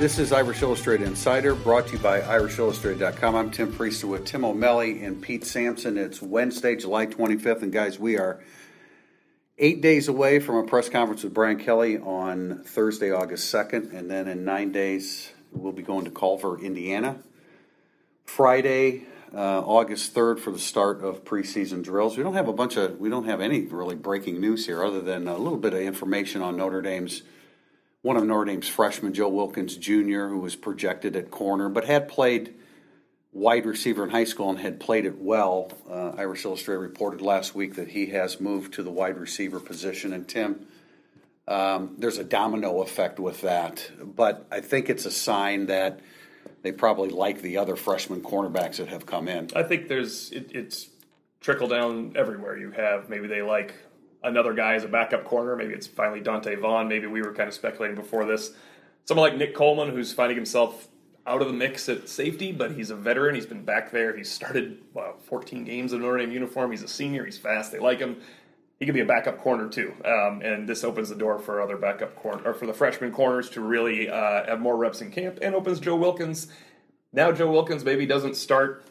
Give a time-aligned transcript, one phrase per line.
[0.00, 3.34] This is Irish Illustrated Insider, brought to you by IrishIllustrated.com.
[3.36, 5.98] I'm Tim Prister with Tim O'Malley and Pete Sampson.
[5.98, 8.42] It's Wednesday, July 25th, and guys, we are
[9.58, 14.10] eight days away from a press conference with Brian Kelly on Thursday, August 2nd, and
[14.10, 17.18] then in nine days, we'll be going to Culver, Indiana.
[18.24, 19.04] Friday,
[19.34, 22.16] uh, August 3rd, for the start of preseason drills.
[22.16, 25.02] We don't have a bunch of, we don't have any really breaking news here other
[25.02, 27.20] than a little bit of information on Notre Dame's
[28.02, 32.08] one of Notre Dame's freshmen, Joe Wilkins Jr., who was projected at corner, but had
[32.08, 32.54] played
[33.32, 35.70] wide receiver in high school and had played it well.
[35.88, 40.12] Uh, Irish Illustrated reported last week that he has moved to the wide receiver position.
[40.12, 40.66] And Tim,
[41.46, 46.00] um, there's a domino effect with that, but I think it's a sign that
[46.62, 49.48] they probably like the other freshman cornerbacks that have come in.
[49.54, 50.88] I think there's it, it's
[51.40, 52.56] trickle down everywhere.
[52.56, 53.74] You have maybe they like
[54.22, 55.56] another guy as a backup corner.
[55.56, 56.88] Maybe it's finally Donte Vaughn.
[56.88, 58.52] Maybe we were kind of speculating before this.
[59.04, 60.88] Someone like Nick Coleman, who's finding himself
[61.26, 63.34] out of the mix at safety, but he's a veteran.
[63.34, 64.16] He's been back there.
[64.16, 64.78] He's started
[65.24, 66.70] 14 games in Notre Dame uniform.
[66.70, 67.24] He's a senior.
[67.24, 67.72] He's fast.
[67.72, 68.16] They like him.
[68.78, 71.76] He could be a backup corner too, um, and this opens the door for other
[71.76, 75.38] backup corner or for the freshman corners to really uh, have more reps in camp,
[75.42, 76.48] and opens Joe Wilkins.
[77.12, 78.84] Now Joe Wilkins maybe doesn't start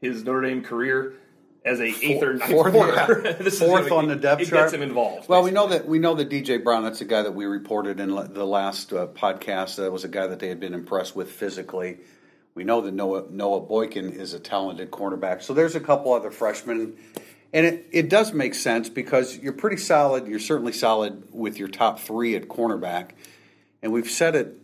[0.00, 1.14] his Notre Dame career
[1.64, 3.22] as a eighth or ninth fourth, corner.
[3.24, 3.32] yeah.
[3.40, 4.62] This fourth gonna- on the depth it chart.
[4.64, 5.28] gets him involved.
[5.28, 6.82] Well, we know that we know that DJ Brown.
[6.84, 9.76] That's the guy that we reported in the last uh, podcast.
[9.76, 11.98] That was a guy that they had been impressed with physically.
[12.54, 15.42] We know that Noah Noah Boykin is a talented cornerback.
[15.42, 16.96] So there's a couple other freshmen,
[17.52, 20.26] and it, it does make sense because you're pretty solid.
[20.26, 23.10] You're certainly solid with your top three at cornerback,
[23.82, 24.56] and we've said it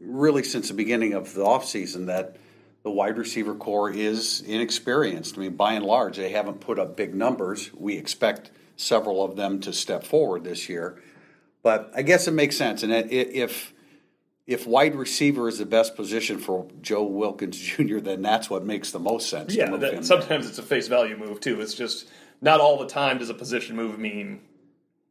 [0.00, 2.36] really since the beginning of the offseason that
[2.82, 5.36] the wide receiver corps is inexperienced.
[5.36, 7.72] I mean, by and large, they haven't put up big numbers.
[7.74, 11.00] We expect several of them to step forward this year,
[11.62, 12.82] but I guess it makes sense.
[12.82, 13.72] And if
[14.44, 18.90] if wide receiver is the best position for Joe Wilkins Jr., then that's what makes
[18.90, 19.54] the most sense.
[19.54, 21.60] yeah, that, sometimes it's a face value move too.
[21.60, 22.08] It's just
[22.40, 24.40] not all the time does a position move mean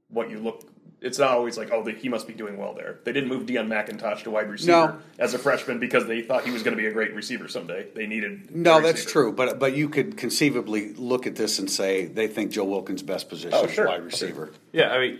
[0.09, 0.63] what you look.
[1.01, 2.99] It's not always like, oh, he must be doing well there.
[3.03, 4.99] They didn't move Deon McIntosh to wide receiver No.
[5.17, 7.87] as a freshman because they thought he was going to be a great receiver someday.
[7.95, 8.55] They needed.
[8.55, 9.11] No, a that's receiver.
[9.11, 13.01] true, but but you could conceivably look at this and say they think Joe Wilkins'
[13.01, 14.51] best position Oh, is wide receiver.
[14.73, 15.19] Yeah, I mean,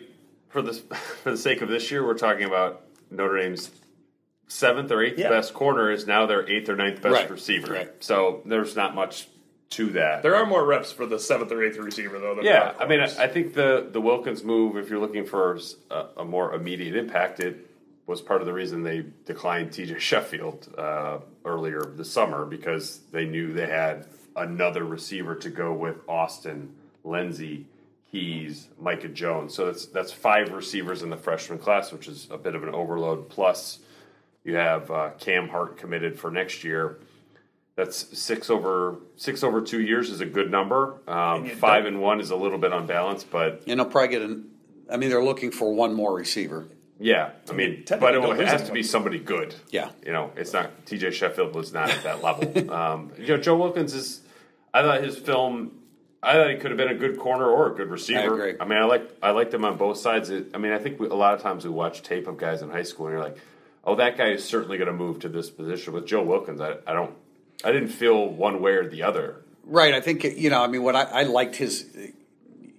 [0.50, 0.80] for this
[1.24, 3.72] for the sake of this year, we're talking about Notre Dame's
[4.48, 5.30] seventh or eighth Yeah.
[5.30, 7.74] best corner is now their eighth or ninth best Right, receiver.
[7.74, 7.92] right.
[8.02, 9.28] So there's not much
[9.72, 10.22] to that.
[10.22, 12.36] There are more reps for the seventh or eighth receiver though.
[12.36, 13.06] Than yeah, I mean, I.
[13.24, 15.60] I think the the Wilkins move, if you're looking for
[15.90, 17.68] a, a more immediate impact, it
[18.06, 20.00] was part of the reason they declined T.J.
[20.00, 25.98] Sheffield uh, earlier this summer because they knew they had another receiver to go with
[26.08, 27.66] Austin, Lenzy,
[28.12, 29.54] Keys, Micah Jones.
[29.54, 32.76] So that's that's five receivers in the freshman class, which is a bit of an
[32.76, 33.30] overload.
[33.30, 33.80] Plus,
[34.44, 37.00] you have uh, Cam Hart committed for next year.
[37.82, 40.98] That's six over six over two years is a good number.
[41.08, 44.22] Um, you five and one is a little bit unbalanced, but And they'll probably get
[44.22, 44.52] an.
[44.88, 46.68] I mean, they're looking for one more receiver.
[47.00, 48.84] yeah, I mean, technically but it don't lose has to be anyone.
[48.88, 49.56] somebody good.
[49.72, 49.90] Yeah.
[50.06, 51.10] you know, it's not T.J.
[51.10, 52.72] Sheffield was not at that level.
[52.72, 54.22] Um, you know, Joe Wilkins is.
[54.76, 55.72] I thought his film.
[56.22, 58.36] I thought he could have been a good corner or a good receiver.
[58.36, 58.54] agree.
[58.60, 60.30] I mean, I like I liked him on both sides.
[60.30, 62.62] It, I mean, I think we, a lot of times we watch tape of guys
[62.62, 63.38] in high school and you're like,
[63.86, 65.94] oh, that guy is certainly going to move to this position.
[65.94, 67.16] With Joe Wilkins, I, I don't.
[67.64, 69.44] I didn't feel one way or the other.
[69.64, 69.94] Right.
[69.94, 70.64] I think you know.
[70.64, 71.86] I mean, what I, I liked his.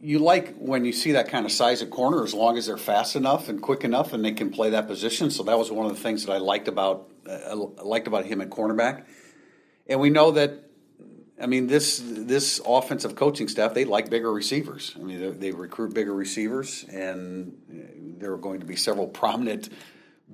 [0.01, 2.77] You like when you see that kind of size of corner, as long as they're
[2.77, 5.31] fast enough and quick enough, and they can play that position.
[5.31, 7.33] So that was one of the things that I liked about uh,
[7.79, 9.05] I liked about him at cornerback.
[9.87, 10.69] And we know that.
[11.41, 14.93] I mean, this this offensive coaching staff they like bigger receivers.
[14.95, 19.69] I mean, they, recruit bigger receivers, and uh, there are going to be several prominent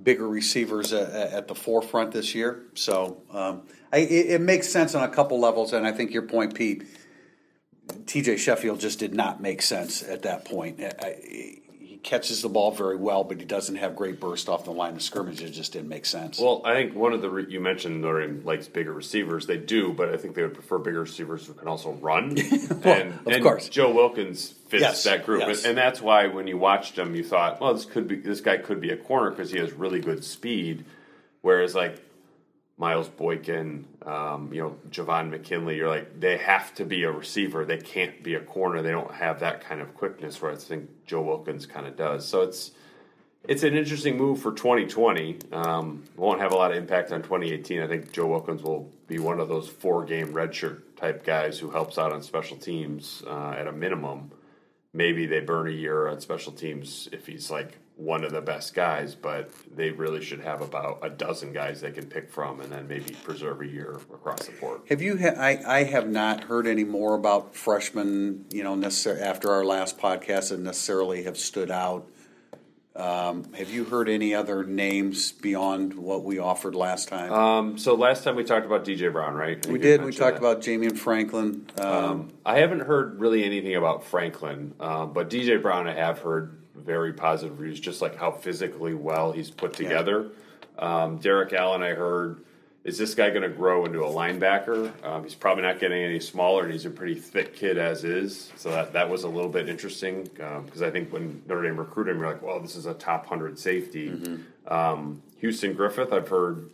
[0.02, 2.64] bigger receivers uh, at the forefront this year.
[2.74, 3.62] So um,
[3.92, 6.84] I, it, it makes sense on a couple levels, and I think your point, Pete.
[8.06, 8.36] T.J.
[8.36, 10.78] Sheffield just did not make sense at that point.
[10.82, 14.70] I, he catches the ball very well, but he doesn't have great burst off the
[14.72, 15.42] line of scrimmage.
[15.42, 16.38] It just didn't make sense.
[16.38, 19.46] Well, I think one of the re- you mentioned Notre Dame likes bigger receivers.
[19.46, 22.36] They do, but I think they would prefer bigger receivers who can also run.
[22.68, 23.68] Well, and, of and course.
[23.70, 25.64] Joe Wilkins fits Yes, that group, yes.
[25.64, 28.58] and that's why when you watched him, you thought, well, this could be this guy
[28.58, 30.84] could be a corner because he has really good speed.
[31.40, 32.00] Whereas like
[32.78, 37.64] Miles Boykin, um, you know, Javon McKinley, you're like they have to be a receiver.
[37.64, 38.82] They can't be a corner.
[38.82, 40.40] They don't have that kind of quickness.
[40.40, 42.26] Where I think Joe Wilkins kind of does.
[42.26, 42.70] So it's
[43.48, 45.38] it's an interesting move for 2020.
[45.52, 47.80] Um, won't have a lot of impact on 2018.
[47.80, 51.70] I think Joe Wilkins will be one of those four game redshirt type guys who
[51.70, 54.30] helps out on special teams uh, at a minimum.
[54.94, 58.74] Maybe they burn a year on special teams if he's like one of the best
[58.74, 62.70] guys, but they really should have about a dozen guys they can pick from and
[62.72, 64.80] then maybe preserve a year across the board.
[64.88, 65.18] Have you?
[65.18, 68.46] Ha- I I have not heard any more about freshmen.
[68.50, 72.08] You know, necessar- after our last podcast, that necessarily have stood out.
[72.98, 77.32] Um, have you heard any other names beyond what we offered last time?
[77.32, 79.64] Um, so last time we talked about DJ Brown, right?
[79.66, 80.02] We did.
[80.02, 80.60] We talked that.
[80.60, 81.70] about and Franklin.
[81.78, 86.58] Um, I haven't heard really anything about Franklin, um, but DJ Brown I have heard
[86.74, 90.32] very positive reviews, just like how physically well he's put together.
[90.76, 92.44] Um, Derrik Allen, I heard,
[92.88, 94.90] is this guy going to grow into a linebacker?
[95.04, 98.50] Um, he's probably not getting any smaller, and he's a pretty thick kid as is.
[98.56, 102.16] So that, that was a little bit interesting because I think when Notre Dame recruited
[102.16, 104.40] him, you're like, well, this is a top 100 safety.
[104.66, 106.70] Um, Houston Griffith, I've heard,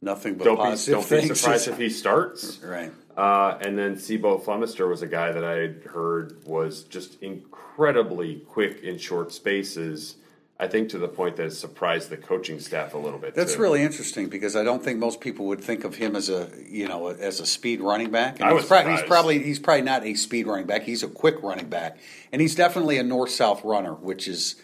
[0.00, 2.60] nothing but don't be, don't be surprised if he starts.
[2.62, 2.92] right.
[3.16, 8.36] Uh, and then C'Bo Flemister was a guy that I had heard was just incredibly
[8.36, 10.16] quick in short spaces.
[10.58, 13.34] I think to the point that it surprised the coaching staff a little bit.
[13.34, 13.60] That's too.
[13.60, 16.86] really interesting because I don't think most people would think of him as a you
[16.86, 18.38] know as a speed running back.
[18.38, 20.82] And I he's, was he's probably he's probably not a speed running back.
[20.82, 21.98] He's a quick running back,
[22.32, 24.54] and he's definitely a north south runner, which is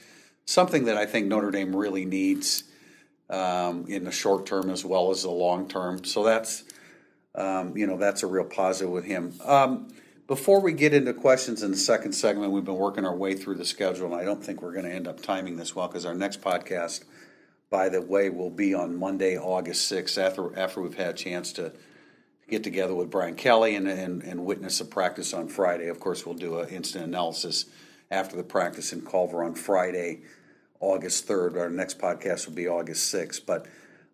[0.44, 2.64] something that I think Notre Dame really needs
[3.28, 6.04] um, in the short term as well as the long term.
[6.04, 6.62] So that's
[7.34, 9.34] um, you know that's a real positive with him.
[9.44, 9.88] Um,
[10.30, 13.56] before we get into questions in the second segment, we've been working our way through
[13.56, 16.06] the schedule, and I don't think we're going to end up timing this well because
[16.06, 17.02] our next podcast,
[17.68, 21.52] by the way, will be on Monday, August 6th, after, after we've had a chance
[21.54, 21.72] to
[22.48, 25.88] get together with Brian Kelly and, and, and witness a practice on Friday.
[25.88, 27.64] Of course, we'll do an instant analysis
[28.08, 30.20] after the practice in Culver on Friday,
[30.78, 31.58] August 3rd.
[31.58, 33.44] Our next podcast will be August 6th.
[33.46, 33.66] But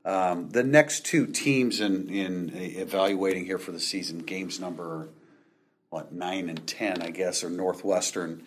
[0.07, 5.11] um, the next two teams in, in evaluating here for the season, games number
[5.91, 8.43] what nine and ten, I guess, are Northwestern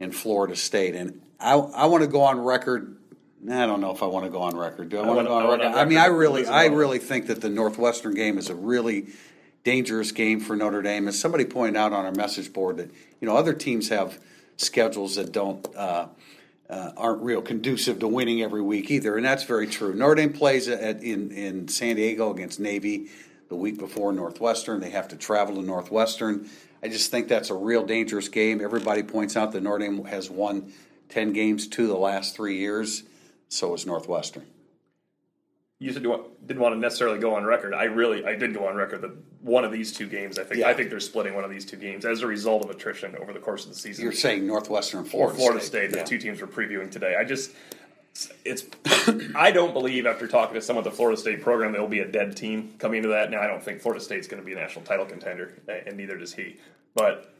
[0.00, 0.94] and Florida State.
[0.94, 2.96] And I, I want to go on record.
[3.50, 4.88] I don't know if I want to go on record.
[4.88, 5.66] Do I, want wanna- go on I record?
[5.66, 9.06] on I mean, I really, I really think that the Northwestern game is a really
[9.64, 11.08] dangerous game for Notre Dame.
[11.08, 12.90] As somebody pointed out on our message board, that
[13.20, 14.18] you know other teams have
[14.56, 15.66] schedules that don't.
[15.74, 16.08] Uh,
[16.70, 19.94] uh, aren't real conducive to winning every week either, and that's very true.
[19.94, 23.08] Notre Dame plays at, in in San Diego against Navy
[23.48, 24.80] the week before Northwestern.
[24.80, 26.48] They have to travel to Northwestern.
[26.82, 28.60] I just think that's a real dangerous game.
[28.60, 30.72] Everybody points out that Notre Dame has won
[31.08, 33.04] ten games two the last three years.
[33.48, 34.44] So is Northwestern.
[35.80, 37.72] you said you didn't want to necessarily go on record.
[37.72, 40.60] I really, I did go on record that one of these two games, I think,
[40.60, 40.68] Yeah.
[40.68, 43.32] I think they're splitting one of these two games as a result of attrition over
[43.32, 44.02] the course of the season.
[44.02, 46.04] You're saying Northwestern, Florida, Florida State, the Yeah.
[46.04, 47.14] two teams we're previewing today.
[47.18, 47.52] I just,
[48.44, 48.64] it's,
[49.34, 52.00] I don't believe after talking to some of the Florida State program, there will be
[52.00, 53.30] a dead team coming into that.
[53.30, 56.16] Now, I don't think Florida State's going to be a national title contender, and neither
[56.16, 56.56] does he.
[56.94, 57.32] But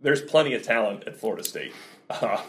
[0.00, 1.72] there's plenty of talent at Florida State.
[2.10, 2.42] Uh,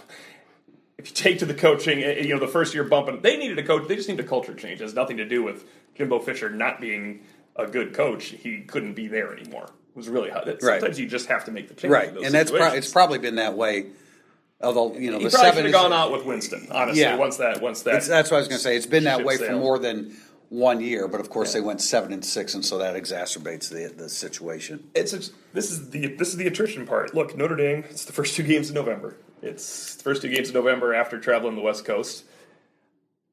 [0.97, 3.59] if you take to the coaching, eh, you know, the first year bumping, they needed
[3.59, 3.87] a coach.
[3.87, 4.81] They just need a culture change.
[4.81, 5.65] It has nothing to do with
[5.95, 7.21] Jimbo Fisher not being
[7.55, 8.25] a good coach.
[8.25, 9.65] He couldn't be there anymore.
[9.65, 10.45] It was really hard.
[10.59, 11.91] Sometimes you just have to make the change.
[11.91, 13.87] right, and that's pro- it's probably been that way.
[14.65, 16.67] Although you know He the probably seven should have gone out with Winston.
[16.71, 17.15] Honestly, Yeah.
[17.15, 18.75] once that once that It's, that's what I was going to say.
[18.75, 20.15] It's been that way for more than
[20.49, 23.93] one year, but of course they went seven and six, and so that exacerbates the
[23.95, 24.89] the situation.
[24.95, 25.19] it's a,
[25.53, 27.13] this is the this is the attrition part.
[27.15, 27.83] Look, Notre Dame.
[27.89, 29.17] It's the first two games of November.
[29.41, 32.25] It's the first two games of November after traveling the West Coast.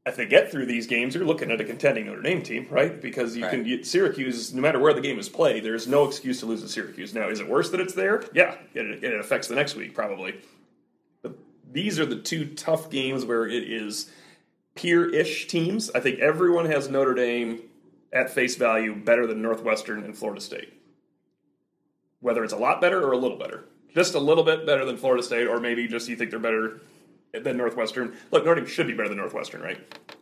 [0.05, 3.01] If they get through these games, you're looking at a contending Notre Dame team, right?
[3.01, 6.41] Because you can you, Syracuse, no matter where the game is played, there's no excuse
[6.41, 7.15] to lose to Syracuse.
[7.15, 8.25] Now, is it worse that it's there?
[8.35, 10.35] Yeah, it, it affects the next week probably.
[11.73, 14.11] These are the two tough games where it is
[14.75, 15.91] peer-ish teams.
[15.95, 17.63] I think everyone has Notre Dame
[18.13, 20.73] at face value better than Northwestern and Florida State.
[22.21, 23.65] Whether it's a lot better or a little better.
[23.95, 26.81] Just a little bit better than Florida State, or maybe just you think they're better
[27.41, 28.15] than Northwestern.
[28.31, 29.79] Look, Notre Dame should be better than Northwestern, right?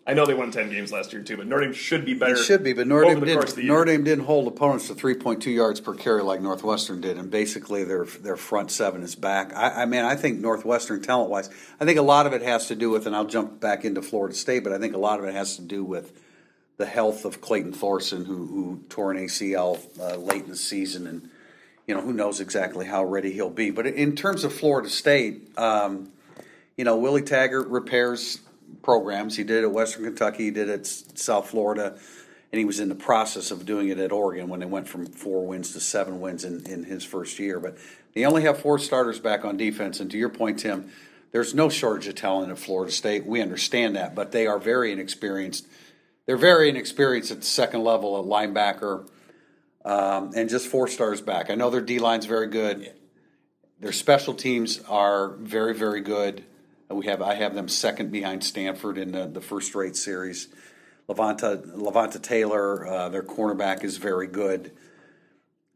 [0.06, 2.34] I know they won ten games last year too, but Notre Dame should be better.
[2.34, 3.68] It should be, but Notre Dame the course of didn't.
[3.68, 3.84] Notre.
[3.84, 8.04] Dame didn't hold opponents to 3.2 yards per carry like Northwestern did, and basically their
[8.04, 9.52] their front seven is back.
[9.54, 11.50] I, I mean, I think Northwestern talent wise,
[11.80, 14.02] I think a lot of it has to do with, and I'll jump back into
[14.02, 16.12] Florida State, but I think a lot of it has to do with
[16.76, 21.08] the health of Clayton Thorson, who, who tore an ACL uh, late in the season,
[21.08, 21.28] and
[21.88, 23.70] you know who knows exactly how ready he'll be.
[23.70, 25.58] But in terms of Florida State.
[25.58, 26.12] Um,
[26.80, 28.40] you know, Willie Taggart repairs
[28.82, 29.36] programs.
[29.36, 31.98] He did it at Western Kentucky, he did it at South Florida,
[32.50, 35.04] and he was in the process of doing it at Oregon when they went from
[35.04, 37.60] four wins to seven wins in, in his first year.
[37.60, 37.76] But
[38.14, 40.00] they only have four starters back on defense.
[40.00, 40.90] And to your point, Tim,
[41.32, 43.26] there's no shortage of talent at Florida State.
[43.26, 45.66] We understand that, but they are very inexperienced.
[46.24, 49.06] They're very inexperienced at the second level at linebacker,
[49.84, 51.50] um, and just four stars back.
[51.50, 52.90] I know their D line's very good.
[53.80, 56.46] Their special teams are very, very good.
[56.90, 60.48] We have I have them second behind Stanford in the, the first rate series.
[61.08, 64.72] Levonta Levonta Taylor, uh, their cornerback is very good.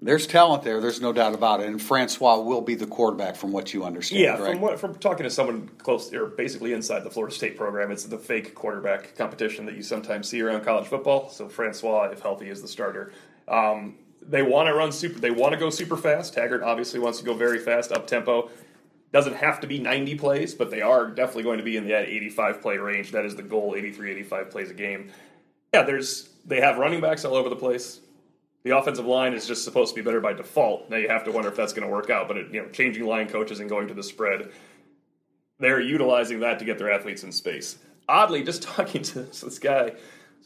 [0.00, 0.80] There's talent there.
[0.80, 1.66] There's no doubt about it.
[1.66, 4.22] And Francois will be the quarterback, from what you understand.
[4.22, 4.52] Yeah, correct?
[4.52, 8.04] from what from talking to someone close or basically inside the Florida State program, it's
[8.04, 11.30] the fake quarterback competition that you sometimes see around college football.
[11.30, 13.12] So Francois, if healthy, is the starter.
[13.48, 15.20] Um, they want to run super.
[15.20, 16.34] They want to go super fast.
[16.34, 18.50] Taggart obviously wants to go very fast, up tempo.
[19.14, 22.08] Doesn't have to be 90 plays, but they are definitely going to be in that
[22.08, 23.12] 85 play range.
[23.12, 25.12] That is the goal, 83, 85 plays a game.
[25.72, 28.00] Yeah, there's they have running backs all over the place.
[28.64, 30.90] The offensive line is just supposed to be better by default.
[30.90, 32.26] Now you have to wonder if that's going to work out.
[32.26, 34.50] But it, you know, changing line coaches and going to the spread,
[35.60, 37.78] they're utilizing that to get their athletes in space.
[38.08, 39.92] Oddly, just talking to this, this guy,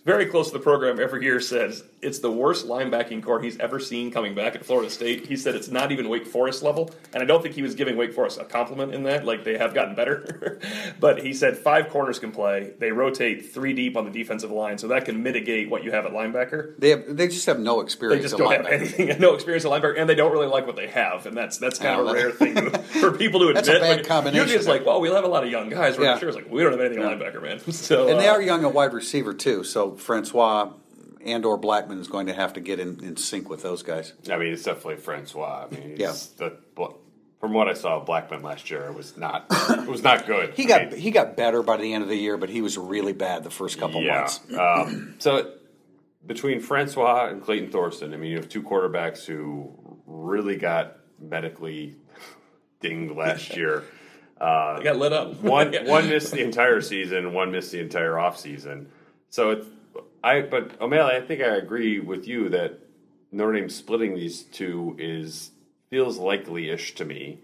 [0.05, 3.81] very close to the program every year, says it's the worst linebacking corps he's ever
[3.81, 5.27] seen coming back at Florida State.
[5.27, 7.97] He said it's not even Wake Forest level, and I don't think he was giving
[7.97, 9.25] Wake Forest a compliment in that.
[9.25, 10.61] Like they have gotten better,
[11.01, 12.73] but he said five corners can play.
[12.79, 16.07] They rotate three deep on the defensive line, so that can mitigate what you have
[16.07, 16.79] at linebacker.
[16.79, 18.21] they have, they just have no experience.
[18.23, 18.73] They just don't have linebacker.
[18.99, 21.59] anything, no experience at linebacker, and they don't really like what they have, and that's
[21.59, 23.65] that's kind Oh, of a rare thing to, for people to admit.
[23.65, 24.43] That's a bad Like, combination.
[24.43, 25.99] Usually, it's like, well, we'll have a lot of young guys.
[25.99, 26.19] We're Yeah.
[26.19, 27.59] sure it's like we don't have anything at linebacker, man.
[27.73, 29.65] So And they uh, are young at wide receiver too.
[29.65, 30.71] So Francois
[31.33, 34.13] and or Blackman is going to have to get in, in sync with those guys.
[34.31, 35.67] I mean, it's definitely Francois.
[35.71, 36.15] I mean, Yeah.
[36.37, 36.57] the
[37.41, 40.55] from what I saw of Blackman last year, it was not it was not good.
[40.55, 42.63] He I got mean, he got better by the end of the year, but he
[42.63, 44.19] was really bad the first couple yeah.
[44.21, 44.41] months.
[44.59, 45.53] Um, so
[46.27, 49.73] between Francois and Clayton Thorson, I mean, you have two quarterbacks who
[50.07, 51.95] really got medically
[52.81, 53.85] dinged last year.
[54.41, 55.35] Uh, got lit up.
[55.41, 58.89] one one missed the entire season, one missed the entire off season.
[59.31, 59.67] So it's
[60.23, 62.79] I but O'Malley, I think I agree with you that
[63.33, 65.51] Notre Dame splitting these two is
[65.91, 67.39] feels likely-ish to me.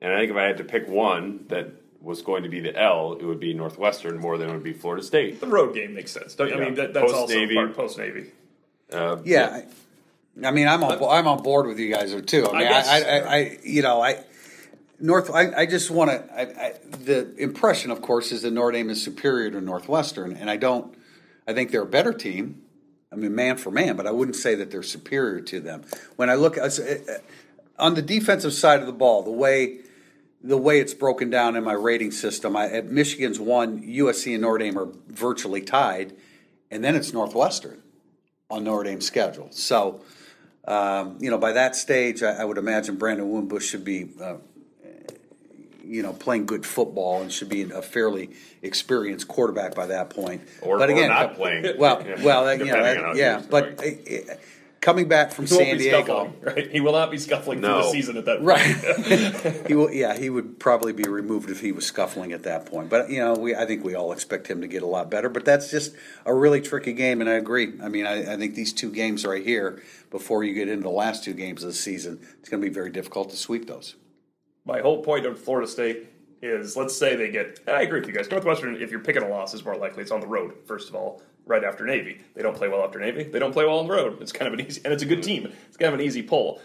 [0.00, 1.68] And I think if I had to pick one that
[2.00, 4.72] was going to be the L, it would be Northwestern more than it would be
[4.72, 5.40] Florida State.
[5.40, 6.34] the road game makes sense.
[6.34, 6.64] Don't, I Yeah.
[6.64, 7.54] mean, that, that's also Post-Navy.
[7.54, 8.30] part post Navy.
[8.90, 9.62] Uh, Yeah,
[10.42, 12.46] I, I mean, I'm on bo- I'm on board with you guys there too.
[12.48, 14.24] I mean, I, guess- I, I, I you know, I
[14.98, 15.30] North.
[15.30, 16.34] I, I just want to.
[16.34, 16.74] I, I,
[17.04, 20.94] the impression, of course, is that Notre Dame is superior to Northwestern, and I don't.
[21.46, 22.62] I think they're a better team.
[23.12, 25.82] I mean, man for man, but I wouldn't say that they're superior to them.
[26.16, 26.56] When I look
[27.78, 29.80] on the defensive side of the ball, the way
[30.42, 34.42] the way it's broken down in my rating system, I, at Michigan's one, USC and
[34.42, 36.14] Notre Dame are virtually tied,
[36.70, 37.80] and then it's Northwestern
[38.50, 39.48] on Notre Dame's schedule.
[39.52, 40.00] So,
[40.66, 44.36] um, you know, by that stage, I, I would imagine Brandon Wimbush should be, uh,
[45.84, 48.30] you know, playing good football and should be a fairly
[48.62, 50.42] experienced quarterback by that point.
[50.62, 51.64] Or- but or again, not playing.
[51.78, 52.22] Well, Yeah.
[52.22, 53.98] well, that, you know, that- yeah, but going.
[54.80, 56.70] coming back from He won't San Diego, right?
[56.70, 58.46] He will not be scuffling through the season at that point.
[58.46, 59.66] Right.
[59.68, 62.88] he will, yeah, he would probably be removed if he was scuffling at that point.
[62.90, 65.28] But you know, we I think we all expect him to get a lot better.
[65.28, 65.94] But that's just
[66.26, 67.72] a really tricky game, and I agree.
[67.82, 70.90] I mean, I, I think these two games right here, before you get into the
[70.90, 73.94] last two games of the season, it's going to be very difficult to sweep those.
[74.64, 76.06] My whole point of Florida State
[76.40, 77.60] is let's say they get.
[77.66, 78.30] and I agree with you guys.
[78.30, 80.54] Northwestern, if you're picking a loss, is more likely it's on the road.
[80.66, 83.24] First of all, right after Navy, they don't play well after Navy.
[83.24, 84.20] They don't play well on the road.
[84.20, 85.52] It's kind of an easy, and it's a good team.
[85.68, 86.60] It's kind of an easy pull.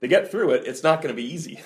[0.00, 0.66] They get through it.
[0.66, 1.56] It's not going to be easy.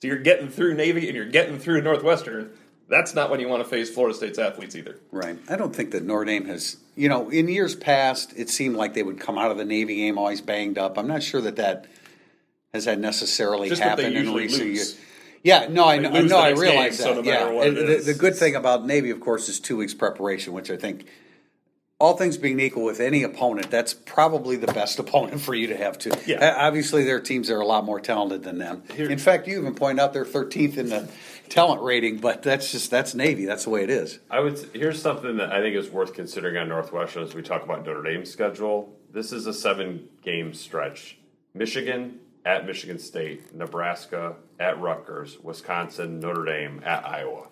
[0.00, 2.50] So you're getting through Navy and you're getting through Northwestern.
[2.88, 4.98] That's not when you want to face Florida State's athletes either.
[5.12, 5.38] Right.
[5.48, 8.94] I don't think that Notre Dame has, you know, in years past, it seemed like
[8.94, 10.98] they would come out of the Navy game always banged up.
[10.98, 11.86] I'm not sure that that
[12.74, 14.76] has that necessarily Just that they happened in recent lose.
[14.76, 15.00] years.
[15.42, 17.14] Yeah, no, I They know, I lose know, I realize game, that.
[17.16, 18.06] so no yeah, what And it the, is.
[18.06, 21.06] the good thing about Navy, of course, is two weeks preparation, which I think,
[21.98, 25.76] all things being equal, with any opponent, that's probably the best opponent for you to
[25.76, 26.12] have too.
[26.26, 26.54] Yeah.
[26.58, 28.82] Obviously, there are teams that are a lot more talented than them.
[28.96, 31.08] in fact, you even point out they're 13th in the
[31.50, 33.44] talent rating, but that's just that's Navy.
[33.44, 34.18] That's the way it is.
[34.30, 34.58] I would.
[34.72, 38.02] Here's something that I think is worth considering on Northwestern as we talk about Notre
[38.02, 38.96] Dame's schedule.
[39.12, 41.18] This is a seven-game stretch:
[41.52, 47.48] Michigan at Michigan State, Nebraska at Rutgers, Wisconsin, Notre Dame at Iowa.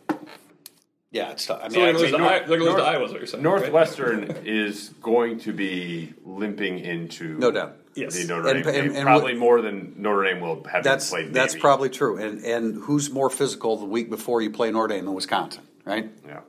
[1.11, 1.49] Yeah, it's.
[1.49, 2.83] I mean, So they're I gonna lose mean, to I- they're gonna lose to North-
[2.83, 3.45] Iowa, is what you're saying.
[3.45, 3.51] right?
[3.61, 7.77] Northwestern is going to be limping into No doubt.
[7.95, 8.15] Yes.
[8.15, 10.85] the Notre And- Dame and- game, and probably what- more than Notre Dame will have
[10.85, 11.33] that's played.
[11.33, 11.61] that's Navy.
[11.63, 12.19] probably true.
[12.19, 16.11] And and who's more physical the week before you play Notre Dame than Wisconsin, right?
[16.27, 16.41] Yeah.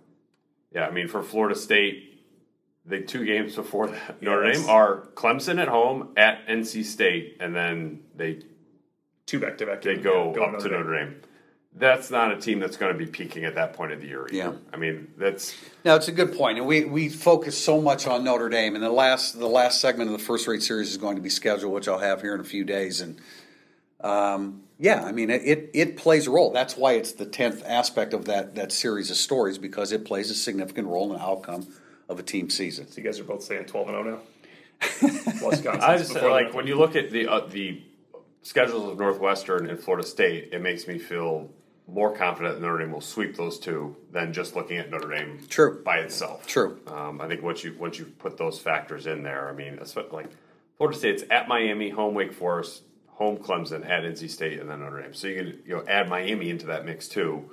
[0.73, 2.08] Yeah, I mean, for Florida State,
[2.89, 4.61] the two games before that, Notre Yes.
[4.61, 8.41] Dame are Clemson at home, at NC State, and then they
[9.25, 9.83] Two back to back.
[9.83, 11.21] they go up to Notre Dame.
[11.75, 14.25] That's not a team that's going to be peaking at that point of the year.
[14.25, 14.35] Either.
[14.35, 14.53] Yeah.
[14.73, 15.55] I mean, that's
[15.85, 18.73] No, it's a good point, and we, we focus so much on Notre Dame.
[18.73, 21.29] And the last the last segment of the first rate series is going to be
[21.29, 23.01] scheduled, which I'll have here in a few days.
[23.01, 23.21] And
[24.01, 26.51] um, yeah, I mean it, it it plays a role.
[26.51, 30.31] That's why it's the tenth aspect of that that series of stories because it plays
[30.31, 31.67] a significant role in the outcome
[32.09, 32.87] of a team season.
[32.87, 34.21] So you guys are both saying 12 and 0 now?
[35.47, 35.81] Wisconsin.
[35.81, 37.81] I just like when you look at the uh, the
[38.41, 41.49] schedules of Northwestern and Florida State, it makes me feel
[41.87, 45.39] more confident that Notre Dame will sweep those two than just looking at Notre Dame
[45.49, 45.81] True.
[45.83, 46.45] by itself.
[46.47, 46.79] True.
[46.87, 50.11] Um, I think once you once you put those factors in there, I mean, espe-
[50.11, 50.29] like
[50.77, 55.01] Florida State's at Miami, home Wake Forest, home Clemson, at NC State, and then Notre
[55.01, 55.13] Dame.
[55.13, 57.49] So you can you know add Miami into that mix too.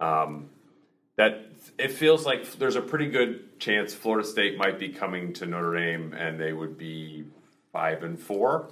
[0.00, 0.48] Um,
[1.16, 5.46] that it feels like there's a pretty good chance Florida State might be coming to
[5.46, 7.24] Notre Dame, and they would be
[7.72, 8.68] five and four,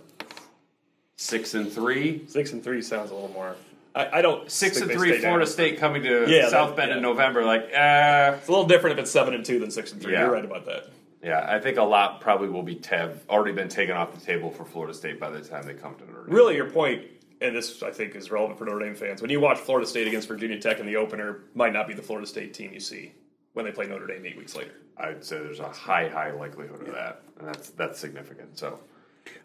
[1.17, 2.25] six and three.
[2.29, 3.57] Six and three sounds a little more.
[3.95, 4.51] I, I don't.
[4.51, 5.53] Six and three, Florida down.
[5.53, 6.97] State coming to Yeah, South that- Bend yeah.
[6.97, 7.45] in November.
[7.45, 10.13] Like, uh, It's a little different if it's seven and two than six and three.
[10.13, 10.23] Yeah.
[10.25, 10.89] You're right about that.
[11.23, 14.53] Yeah, I think a lot probably will be have already been taken off the table
[14.53, 16.33] for Florida State by the time they come to Notre Dame.
[16.35, 17.03] Really, your point,
[17.41, 19.23] and this I think is relevant for Notre Dame fans.
[19.23, 22.03] When you watch Florida State against Virginia Tech in the opener, might not be the
[22.03, 23.13] Florida State team you see
[23.55, 24.73] when they play Notre Dame eight weeks later.
[24.97, 28.59] I'd say there's a high, high likelihood of that, and that's that's significant.
[28.59, 28.81] So,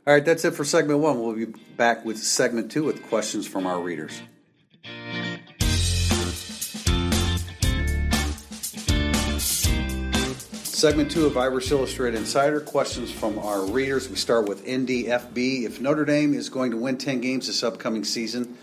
[0.07, 1.21] All right, that's it for segment one.
[1.21, 1.45] We'll be
[1.77, 4.21] back with segment two with questions from our readers.
[10.83, 14.09] Segment two of Irish Illustrated Insider questions from our readers.
[14.09, 15.63] We start with NDFB.
[15.63, 18.57] If Notre Dame is going to win 10 games this upcoming season,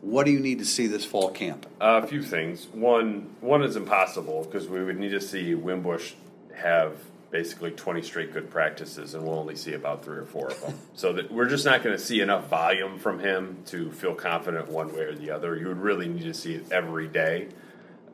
[0.00, 1.66] what do you need to see this fall camp?
[1.82, 2.68] uh, a few things.
[2.68, 6.14] One, one is impossible because we would need to see Wimbush
[6.54, 6.96] have
[7.30, 10.78] basically 20 straight good practices, and we'll only see about three or four of them.
[10.94, 14.68] so that we're just not going to see enough volume from him to feel confident
[14.68, 15.54] one way or the other.
[15.54, 17.48] You would really need to see it every day.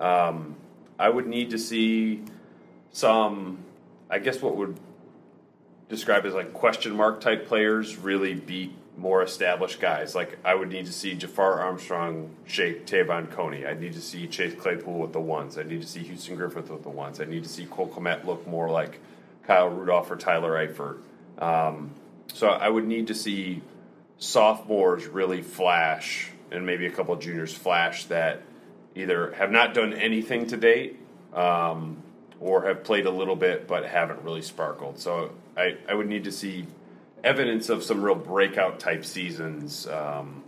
[0.00, 0.56] Um,
[0.98, 2.24] I would need to see
[2.92, 3.58] some,
[4.08, 4.78] I guess, what would
[5.88, 10.14] describe as like question mark type players really beat more established guys.
[10.14, 13.66] Like I would need to see Jafar Armstrong shake Te'von Coney.
[13.66, 15.58] I need to see Chase Claypool with the ones.
[15.58, 17.20] I need to see Houston Griffith with the ones.
[17.20, 19.00] I need to see Cole Kmet look more like
[19.46, 20.98] Kyle Rudolph or Tyler Eifert.
[21.38, 21.90] Um,
[22.32, 23.62] so I would need to see
[24.18, 28.42] sophomores really flash and maybe a couple juniors flash that
[28.94, 31.00] either have not done anything to date
[31.34, 32.01] um,
[32.42, 34.98] or have played a little bit but haven't really sparkled.
[34.98, 36.66] So I, I would need to see
[37.24, 40.42] evidence of some real breakout type seasons um,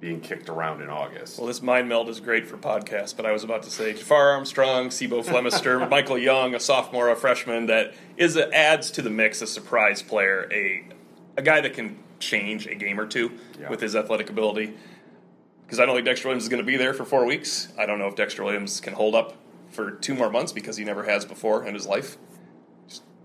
[0.00, 1.38] being kicked around in August.
[1.38, 4.30] Well, this mind meld is great for podcasts, but I was about to say Jafar
[4.30, 9.10] Armstrong, C'Bo Flemister, Michael Young, a sophomore, a freshman that is a, adds to the
[9.10, 10.84] mix a surprise player, a
[11.38, 13.30] a guy that can change a game or two
[13.60, 13.68] Yeah.
[13.68, 14.72] with his athletic ability.
[15.64, 17.68] Because I don't think Dexter Williams is going to be there for four weeks.
[17.78, 19.34] I don't know if Dexter Williams can hold up
[19.70, 22.16] for two more months because he never has before in his life.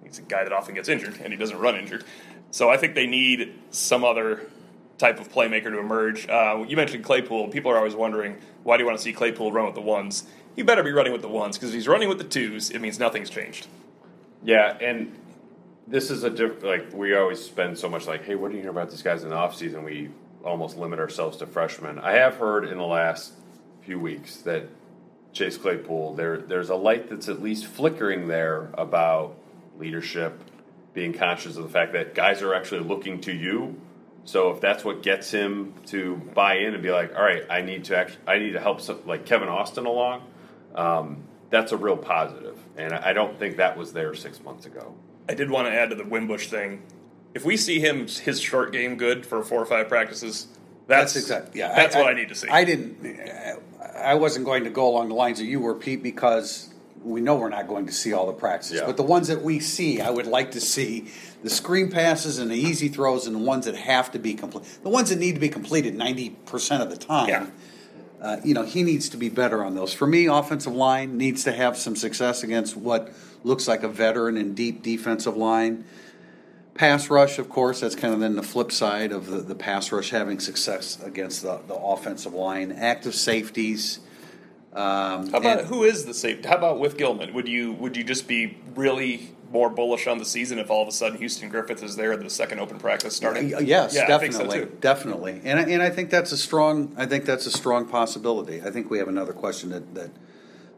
[0.04, 2.04] He's a guy that often gets injured, and he doesn't run injured.
[2.52, 4.48] So I think they need some other
[4.98, 6.28] type of playmaker to emerge.
[6.28, 7.48] Uh, you mentioned Claypool.
[7.48, 10.26] People are always wondering why do you want to see Claypool run with the ones?
[10.56, 12.80] He better be running with the ones because if he's running with the twos, it
[12.80, 13.68] means nothing's changed.
[14.44, 15.18] Yeah, and
[15.88, 18.62] this is a diff- like we always spend so much like, hey, what do you
[18.62, 19.84] hear about these guys in the offseason?
[19.84, 20.10] We
[20.44, 22.00] almost limit ourselves to freshmen.
[22.00, 23.34] I have heard in the last
[23.82, 24.68] few weeks that
[25.34, 29.38] Chase Claypool, there there's a light that's at least flickering there about
[29.78, 30.42] leadership,
[30.94, 33.80] being conscious of the fact that guys are actually looking to you.
[34.24, 37.62] So if that's what gets him to buy in and be like, all right, I
[37.62, 40.24] need to actually, I need to help some, like Kevin Austin along,
[40.76, 42.58] um, that's a real positive.
[42.78, 44.94] And I don't think that was there six months ago.
[45.28, 46.84] I did want to add to the Wimbush thing.
[47.34, 50.48] If we see him his short game good for four or five practices,
[50.88, 51.74] that's, That's exactly yeah.
[51.76, 52.48] That's what I need to see.
[52.50, 53.06] I didn't.
[53.96, 56.70] I wasn't going to go along the lines that you were, Pete, because
[57.04, 58.80] we know we're not going to see all the practices.
[58.80, 58.86] Yeah.
[58.86, 61.08] But the ones that we see, I would like to see
[61.44, 64.66] the screen passes and the easy throws, and the ones that have to be complete.
[64.84, 67.30] The ones that need to be completed ninety percent of the time.
[67.30, 67.48] Yeah.
[68.22, 69.94] uh, you know, he needs to be better on those.
[69.94, 73.12] For me, offensive line needs to have some success against what
[73.44, 75.86] looks like a veteran and deep defensive line.
[76.74, 79.92] Pass rush, of course, that's kind of then the flip side of the, the pass
[79.92, 82.72] rush having success against the, the offensive line.
[82.72, 84.00] Active safeties.
[84.74, 86.48] Um, How about and- who is the safety?
[86.48, 87.34] How about with Gilman?
[87.34, 90.88] Would you would you just be really more bullish on the season if all of
[90.88, 93.50] a sudden Houston Griffith is there at the second open practice starting?
[93.50, 96.94] Yes, yeah, definitely, so definitely, and I- and I think that's a strong.
[96.98, 98.62] I think that's a strong possibility.
[98.62, 100.10] I think we have another question that that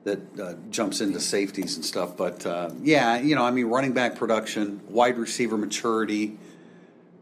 [0.04, 2.18] that uh, jumps into safeties and stuff.
[2.18, 6.38] But uh, yeah, you know, I mean, running back production, wide receiver maturity,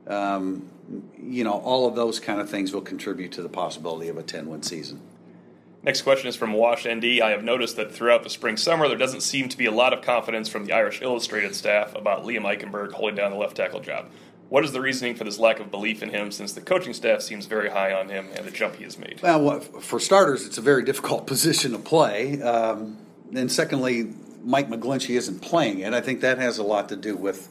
[0.07, 0.69] um,
[1.17, 4.23] you know, all of those kind of things will contribute to the possibility of a
[4.23, 5.01] ten-win season.
[5.83, 7.21] Next question is from Wash ND.
[7.21, 9.93] I have noticed that throughout the spring summer, there doesn't seem to be a lot
[9.93, 13.79] of confidence from the Irish Illustrated staff about Liam Eichenberg holding down the left tackle
[13.79, 14.11] job.
[14.51, 17.21] What is the reasoning for this lack of belief in him since the coaching staff
[17.21, 19.21] seems very high on him and the jump he has made?
[19.23, 22.41] Well, for starters, it's a very difficult position to play.
[22.41, 22.97] Um,
[23.33, 24.11] and secondly,
[24.43, 25.93] Mike McGlinchey isn't playing it.
[25.93, 27.47] I think that has a lot to do with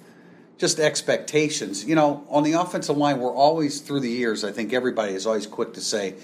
[0.59, 1.87] just expectations.
[1.87, 5.27] You know, on the offensive line, we're always, through the years, I think everybody is
[5.27, 6.17] always quick to say,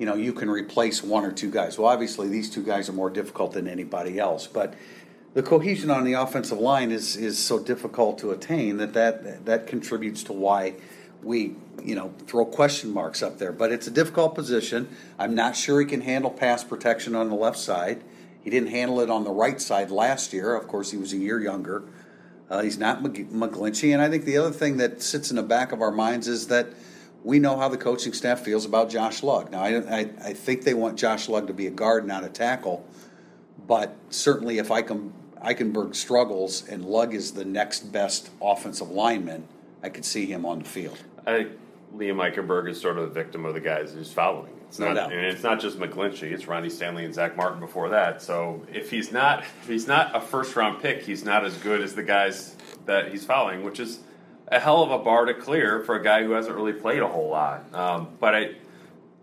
[0.00, 1.78] you know, you can replace one or two guys.
[1.78, 4.48] Well, obviously, these two guys are more difficult than anybody else.
[4.48, 4.74] But
[5.34, 9.66] the cohesion on the offensive line is, is so difficult to attain that, that that
[9.66, 10.74] contributes to why
[11.22, 13.52] we you know throw question marks up there.
[13.52, 14.88] But it's a difficult position.
[15.18, 18.02] I'm not sure he can handle pass protection on the left side.
[18.42, 20.54] He didn't handle it on the right side last year.
[20.54, 21.82] Of course, he was a year younger.
[22.50, 25.42] Uh, he's not Mc- McGlinchey, and I think the other thing that sits in the
[25.42, 26.68] back of our minds is that
[27.22, 29.50] we know how the coaching staff feels about Josh Lugg.
[29.50, 32.28] Now, I, I, I think they want Josh Lugg to be a guard, not a
[32.28, 32.86] tackle.
[33.66, 39.46] But certainly, if Eichenberg struggles and Lugg is the next best offensive lineman,
[39.82, 40.98] I could see him on the field.
[41.26, 41.52] I think
[41.94, 44.52] Liam Eichenberg is sort of the victim of the guys who's following.
[44.68, 46.30] It's No not, and it's not just McGlinchey.
[46.30, 48.20] It's Ronnie Stanley and Zach Martin before that.
[48.20, 51.80] So if he's not, if he's not a first round pick, he's not as good
[51.80, 54.00] as the guys that he's following, which is
[54.48, 57.08] a hell of a bar to clear for a guy who hasn't really played a
[57.08, 57.72] whole lot.
[57.74, 58.50] Um, but I,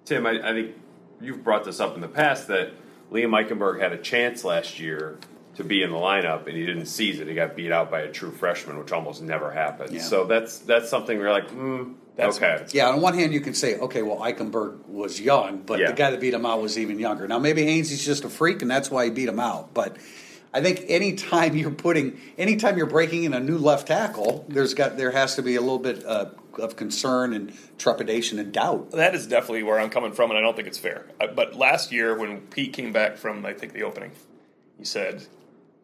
[0.04, 0.76] Tim, I, I think
[1.22, 2.74] you've brought this up in the past that
[3.12, 5.18] Liam Eichenberg had a chance last year
[5.56, 7.28] to be in the lineup and he didn't seize it.
[7.28, 9.92] He got beat out by a true freshman, which almost never happens.
[9.92, 10.02] Yeah.
[10.02, 12.66] So that's that's something you're like, hmm, That's- okay.
[12.72, 15.88] Yeah, on one hand, you can say, okay, well, Eichenberg was young, but Yeah.
[15.92, 17.28] the guy that beat him out was even younger.
[17.28, 19.74] Now, maybe Hainsey's just a freak, and that's why he beat him out.
[19.74, 19.96] But
[20.54, 24.98] I think anytime you're putting, anytime you're breaking in a new left tackle, there's got
[24.98, 26.26] there has to be a little bit uh,
[26.60, 28.92] of concern and trepidation and doubt.
[28.92, 31.06] That is definitely where I'm coming from, and I don't think it's fair.
[31.20, 34.12] Uh, But last year, when Pete came back from, I think, the opening,
[34.78, 35.26] he said,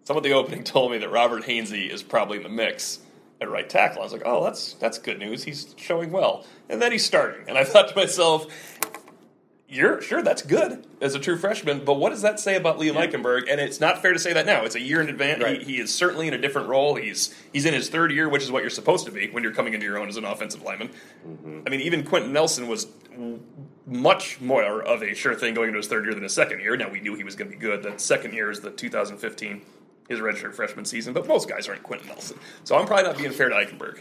[0.04, 3.00] Someone at the opening told me that Robert Hainsey is probably in the mix
[3.40, 4.02] at right tackle.
[4.02, 5.44] I was like, oh, that's that's good news.
[5.44, 6.46] He's showing well.
[6.70, 7.48] And then he's starting.
[7.48, 8.48] And I thought to myself,
[9.72, 12.96] you're sure that's good as a true freshman, but what does that say about Liam
[12.96, 13.50] Eichenberg?
[13.50, 14.66] And it's not fair to say that now.
[14.66, 15.42] It's a year in advance.
[15.42, 15.62] Right.
[15.62, 16.96] He, he is certainly in a different role.
[16.96, 19.54] He's he's in his third year, which is what you're supposed to be when you're
[19.54, 20.90] coming into your own as an offensive lineman.
[21.26, 21.62] Mm-hmm.
[21.66, 22.88] I mean, even Quenton Nelson was
[23.88, 26.76] much more of a sure thing going into his third year than his second year.
[26.76, 27.82] Now we knew he was going to be good.
[27.84, 29.62] That second year is the 2015,
[30.10, 31.14] his redshirt freshman season.
[31.14, 34.00] But most guys aren't Quenton Nelson, so I'm probably not being fair to Eichenberg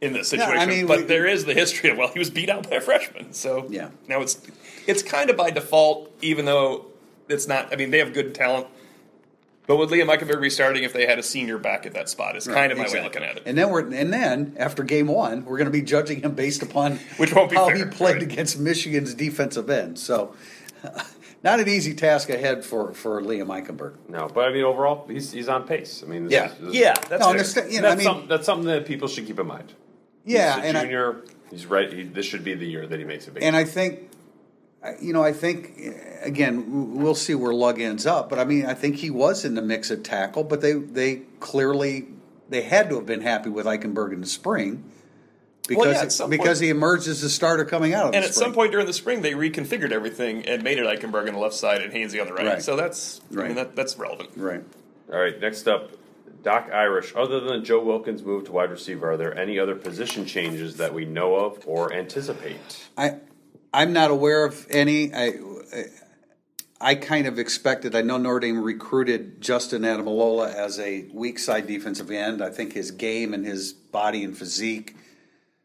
[0.00, 0.68] in this Yeah, I situation.
[0.68, 2.80] mean, but we- there is the history of well, he was beat out by a
[2.80, 3.32] freshman.
[3.32, 3.88] So Yeah.
[4.08, 4.38] now it's
[4.86, 6.86] it's kind of by default, even though
[7.28, 7.72] it's not.
[7.72, 8.66] I mean, they have good talent.
[9.66, 12.36] But would Liam Eichenberg be starting if they had a senior back at that spot?
[12.36, 13.42] Is kind of my way of looking at it.
[13.46, 16.62] And then we're and then after game one, we're going to be judging him based
[16.62, 18.22] upon Which won't be how fair, he played right.
[18.22, 19.98] against Michigan's defensive end.
[19.98, 20.36] So,
[21.42, 23.94] not an easy task ahead for for Liam Eichenberg.
[24.08, 26.04] No, but I mean, overall, he's, he's on pace.
[26.06, 26.52] I mean, this Yeah.
[26.52, 27.26] is, this, Yeah, that's No, fair.
[27.30, 29.72] understand- you know, that's, I mean, some, that's something that people should keep in mind.
[30.26, 31.14] Yeah, he's a and I,
[31.50, 31.92] he's right.
[31.92, 33.42] He, this should be the year that he makes a big.
[33.42, 34.10] And I think,
[35.00, 35.72] you know, I think
[36.22, 38.28] again we'll see where Lugg ends up.
[38.28, 41.22] But I mean, I think he was in the mix at tackle, but they they
[41.40, 42.08] clearly
[42.48, 44.84] they had to have been happy with Eichenberg in the spring
[45.68, 48.32] because yeah, at because point- he emerged as a starter coming out of And at
[48.34, 48.46] spring.
[48.46, 51.54] some point during the spring, they reconfigured everything and made it Eichenberg on the left
[51.54, 52.46] side and Hainsey on the right.
[52.46, 52.62] Right.
[52.62, 53.46] So that's I Right.
[53.48, 54.30] mean that, that's relevant.
[54.36, 54.62] right.
[55.12, 55.90] All right, next up,
[56.46, 57.12] Doc Irish.
[57.16, 60.94] Other than Joe Wilkins' move to wide receiver, are there any other position changes that
[60.94, 62.86] we know of or anticipate?
[62.96, 63.16] I
[63.74, 65.12] I'm not aware of any.
[65.12, 65.40] I
[66.80, 67.96] I kind of expected.
[67.96, 72.40] I know Notre Dame recruited Justin Ademilola as a weak side defensive end.
[72.40, 74.94] I think his game and his body and physique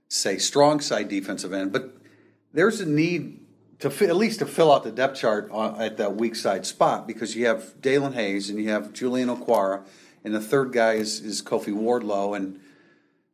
[0.08, 1.96] say strong side defensive end, but
[2.54, 3.40] there's a need
[3.78, 6.66] to fi- at least to fill out the depth chart on, at that weak side
[6.66, 9.84] spot because you have Daelin Hayes and you have Julian Okwara,
[10.24, 12.60] and the third guy is, is Kofi Wardlow, and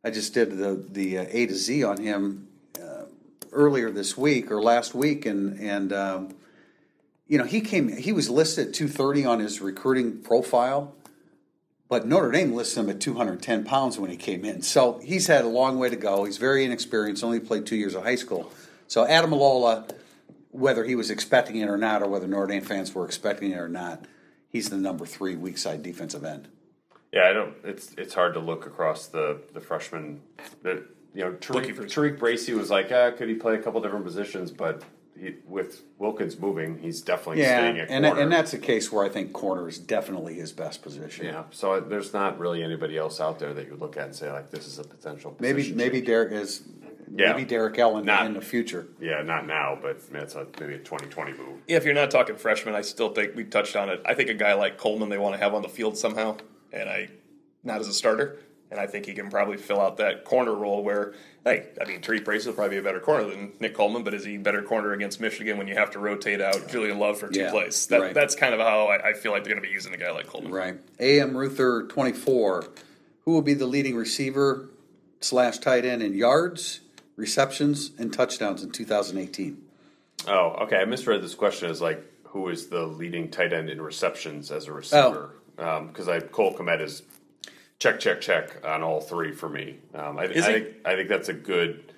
[0.04, 2.48] I just did the the uh, A to Z on him
[2.80, 3.04] uh,
[3.52, 6.34] earlier this week or last week, and and um,
[7.28, 7.94] you know, he came.
[7.94, 10.94] He was listed at 230 on his recruiting profile,
[11.88, 14.62] but Notre Dame listed him at 210 pounds when he came in.
[14.62, 16.24] So he's had a long way to go.
[16.24, 17.22] He's very inexperienced.
[17.22, 18.50] Only played two years of high school.
[18.86, 19.92] So Ademilola,
[20.52, 23.58] whether he was expecting it or not, or whether Notre Dame fans were expecting it
[23.58, 24.06] or not,
[24.48, 26.48] he's the number three weak side defensive end.
[27.12, 27.54] Yeah, I don't.
[27.64, 30.20] It's it's hard to look across the the freshmen.
[30.62, 33.58] The you know Looking Tariq, for- Tariq Bracy was like, ah, could he play a
[33.58, 34.50] couple different positions?
[34.52, 34.82] But
[35.18, 38.20] he, with Wilkins moving, he's definitely Yeah, staying at and corner.
[38.20, 41.24] and that's a case where I think corner is definitely his best position.
[41.26, 41.44] yeah.
[41.50, 44.50] So there's not really anybody else out there that you look at and say like,
[44.50, 45.34] this is a potential.
[45.40, 46.06] Maybe position maybe change.
[46.06, 46.62] Derek is
[47.16, 47.32] Yeah.
[47.32, 48.86] maybe Derrik Allen Not- in the future.
[49.00, 51.62] Yeah, not now, but that's a, maybe a 2020 move.
[51.66, 54.00] Yeah, if you're not talking freshman, I still think we touched on it.
[54.04, 56.36] I think a guy like Coleman they want to have on the field somehow,
[56.72, 57.08] and I
[57.64, 58.38] not as a starter.
[58.70, 62.02] And I think he can probably fill out that corner role where, hey, I mean,
[62.02, 64.62] Tariq Brace will probably be a better corner than Nick Coleman, but is he better
[64.62, 67.86] corner against Michigan when you have to rotate out Julian Love for two Yeah, plays?
[67.86, 68.14] That, right.
[68.14, 70.10] That's kind of how I, I feel like they're going to be using a guy
[70.10, 70.52] like Coleman.
[70.52, 70.78] Right.
[70.98, 71.34] A.M.
[71.34, 72.64] Ruther, 24.
[73.24, 74.68] Who will be the leading receiver
[75.20, 76.80] slash tight end in yards,
[77.16, 79.62] receptions, and touchdowns in 2018?
[80.26, 80.76] Oh, okay.
[80.76, 84.68] I misread this question as like, who is the leading tight end in receptions as
[84.68, 85.34] a oh, receiver?
[85.58, 87.02] Because I Cole Kmet is
[87.78, 89.78] check, check, check on all three for me.
[89.94, 90.58] Um, I, Is I he?
[90.60, 91.92] think I think that's a good.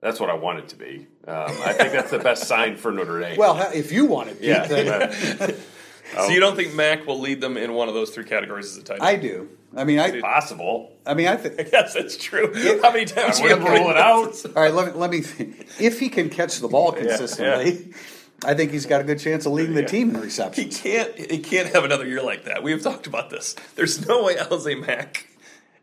[0.00, 1.08] That's what I want it to be.
[1.26, 3.36] Um, I think that's the best sign for Notre Dame.
[3.36, 4.64] Well, if you want it, yeah.
[4.64, 5.56] then
[6.14, 8.78] So you don't think Mac will lead them in one of those three categories as
[8.78, 9.02] a tight end?
[9.02, 9.48] I do.
[9.76, 10.92] I mean, I, possible.
[11.06, 11.68] I mean, I think.
[11.70, 12.52] yes, that's true.
[12.82, 14.34] How many times I you wouldn't rule it out.
[14.56, 15.18] All right, let me let me.
[15.78, 17.92] If he can catch the ball consistently,
[18.44, 20.80] I think he's got a good chance of leading the team in He receptions.
[20.80, 21.14] can't.
[21.30, 22.62] He can't have another year like that.
[22.62, 23.56] We have talked about this.
[23.74, 25.26] There's no way Alize Mack,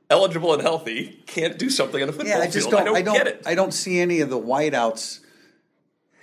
[0.09, 2.71] eligible and healthy, can't do something on a football Yeah, I just field.
[2.71, 2.81] don't.
[2.81, 3.13] I don't, I don't.
[3.17, 3.43] get it.
[3.45, 5.19] I don't see any of the wideouts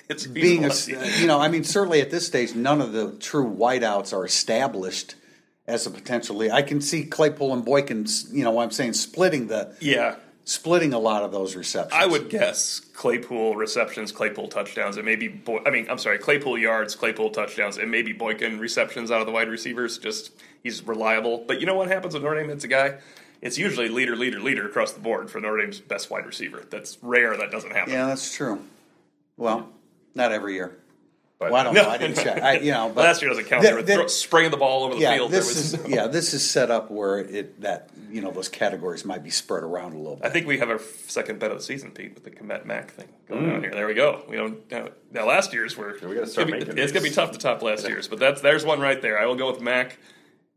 [0.09, 0.71] it's being a,
[1.21, 5.15] you know, I mean, certainly at this stage, none of the true wideouts are established
[5.67, 6.51] as a potential lead.
[6.51, 10.17] I can see Claypool and Boykin, you know, what I'm saying splitting the yeah.
[10.45, 11.93] Splitting a lot of those receptions.
[11.95, 16.59] I would guess Claypool receptions, Claypool touchdowns, and maybe Boy- I mean I'm sorry, Claypool
[16.59, 19.99] yards, Claypool touchdowns, and maybe Boykin receptions out of the wide receivers.
[19.99, 21.45] Just he's reliable.
[21.47, 22.99] But you know what happens when Notre Dame hits a guy?
[23.41, 26.65] It's usually leader, leader, leader across the board for Notre Dame's best wide receiver.
[26.71, 27.93] That's rare that doesn't happen.
[27.93, 28.63] Yeah, that's true.
[29.37, 29.69] Well,
[30.15, 30.79] not every year.
[31.43, 31.83] But Well, I don't No.
[31.83, 31.89] know.
[31.91, 32.43] I didn't check.
[32.43, 33.63] I, you know, but Last year doesn't count.
[33.63, 35.31] Th- they were spraying the ball over the yeah, field.
[35.31, 38.49] this there was is yeah, this is set up where it that you know those
[38.49, 40.27] categories might be spread around a little bit.
[40.27, 42.91] I think we have our second bet of the season, Pete, with the Kmet Mack
[42.93, 43.55] thing going Mm.
[43.57, 43.73] on here.
[43.73, 44.25] There we go.
[44.29, 46.93] We don't now, now last year's were we gotta start it's gonna be- making it's
[46.93, 49.19] going to be tough to top last year's, but that's there's one right there.
[49.19, 49.99] I will go with Mack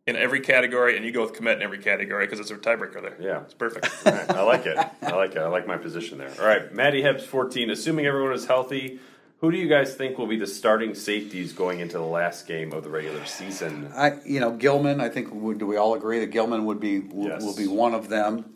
[0.08, 3.02] in every category, and you go with Kmet in every category because it's a tiebreaker
[3.02, 3.17] there.
[3.19, 3.41] Yeah.
[3.41, 3.89] it's perfect.
[4.06, 4.78] All right, I like it.
[5.02, 5.39] I like it.
[5.39, 6.32] I like my position there.
[6.39, 7.71] All right, Maddie Hebbs, 14.
[7.71, 9.00] Assuming everyone is healthy,
[9.45, 12.73] who do you guys think will be the starting safeties going into the last game
[12.73, 13.91] of the regular season?
[13.95, 14.99] I, you know, Gilman.
[14.99, 17.43] I think would, do we all agree that Gilman would be will, Yes.
[17.43, 18.55] will be one of them.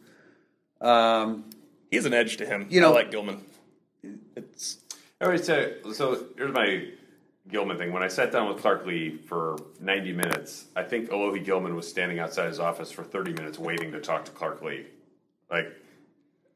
[0.82, 1.46] Um,
[1.92, 2.66] he has an edge to him.
[2.72, 3.46] You know- I like Gilman.
[4.36, 4.80] It's
[5.22, 6.88] I always say, so here's my
[7.48, 7.92] Gilman thing.
[7.92, 11.88] When I sat down with Clark Lea for 90 minutes, I think Alohi Gilman was
[11.88, 14.88] standing outside his office for 30 minutes waiting to talk to Clark Lea.
[15.52, 15.68] Like,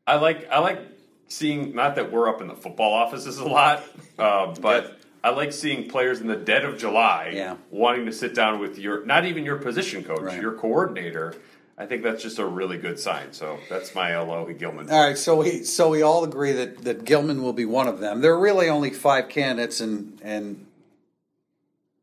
[0.08, 0.80] I like, I like
[1.28, 3.84] seeing, not that we're up in the football offices a lot,
[4.20, 7.56] uh, but I like seeing players in the dead of July Yeah.
[7.72, 10.42] wanting to sit down with your, not even your position coach, Right.
[10.42, 11.36] your coordinator.
[11.76, 13.32] I think that's just a really good sign.
[13.34, 14.92] So that's my Alohi Gilman.
[14.92, 18.00] all right, so we so we all agree that that Gilman will be one of
[18.00, 18.22] them.
[18.22, 20.68] There are really only five candidates, and and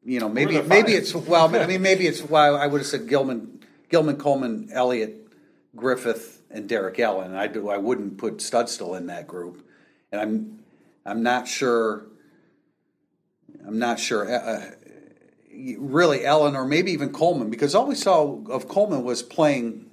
[0.04, 3.06] you know maybe maybe it's well, I mean maybe it's why I would have said
[3.09, 5.28] Gilman, Gilman, Coleman, Elliott,
[5.76, 7.34] Griffith, and Derrik Allen.
[7.34, 9.66] I do I wouldn't put Studstill in that group,
[10.12, 10.58] and I'm
[11.04, 12.06] I'm not sure.
[13.66, 14.30] I'm not sure.
[14.32, 14.70] Uh, uh,
[15.78, 19.90] really, Allen or maybe even Coleman, because all we saw of Coleman was playing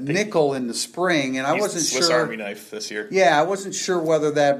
[0.00, 2.20] nickel in the spring, and I wasn't Swiss sure.
[2.20, 3.08] Army knife this year.
[3.10, 4.58] Yeah, I wasn't sure whether that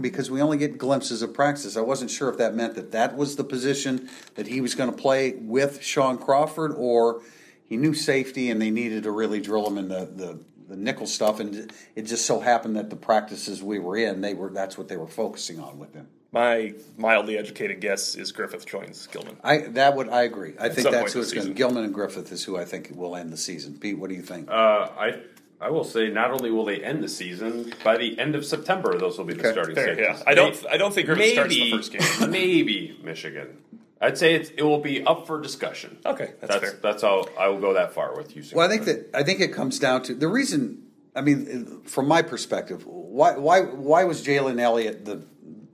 [0.00, 1.76] because we only get glimpses of practice.
[1.76, 4.90] I wasn't sure if that meant that that was the position that he was going
[4.90, 7.22] to play with Shaun Crawford, or
[7.64, 11.06] he knew safety and they needed to really drill him in the, the, the nickel
[11.06, 11.40] stuff.
[11.40, 14.88] And it just so happened that the practices we were in, they were that's what
[14.88, 16.08] they were focusing on with him.
[16.32, 19.36] My mildly educated guess is Griffith joins Gilman.
[19.44, 20.54] I that would I agree.
[20.58, 21.42] I think that's who it's going.
[21.42, 21.54] season.
[21.54, 23.78] Gilman and Griffith is who I think will end the season.
[23.78, 24.48] Pete, what do you think?
[24.50, 24.52] Uh,
[24.98, 25.20] I
[25.60, 28.98] I will say not only will they end the season by the end of September,
[28.98, 30.06] those will be the Okay, starting Fair, safeties.
[30.18, 30.22] yeah.
[30.26, 30.66] I don't.
[30.68, 32.30] I don't think Griffith starts the maybe first game.
[32.32, 33.58] maybe Michigan.
[34.04, 35.98] I'd say it's, it will be up for discussion.
[36.04, 36.78] Okay, that's, That's fair.
[36.82, 38.42] that's how I will go that far with you.
[38.52, 40.82] Well, I think that I think it comes down to the reason.
[41.16, 45.24] I mean, from my perspective, why why why was Jalen Elliott the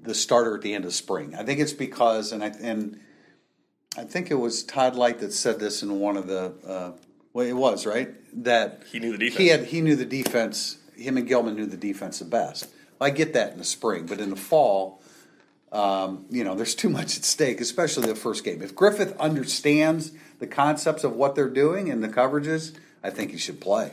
[0.02, 1.34] the starter at the end of spring?
[1.34, 3.00] I think it's because, and I and
[3.98, 6.54] I think it was Todd Lyght that said this in one of the.
[6.64, 6.92] Uh,
[7.32, 8.10] well, it was right
[8.44, 9.38] that He knew the defense.
[9.38, 10.78] He had he knew the defense.
[10.94, 12.68] Him and Gilman knew the defense the best.
[13.00, 15.02] I get that in the spring, but in the fall,
[15.72, 18.61] um, you know, there's too much at stake, especially the first game.
[18.62, 23.38] If Griffith understands the concepts of what they're doing and the coverages, I think he
[23.38, 23.92] should play.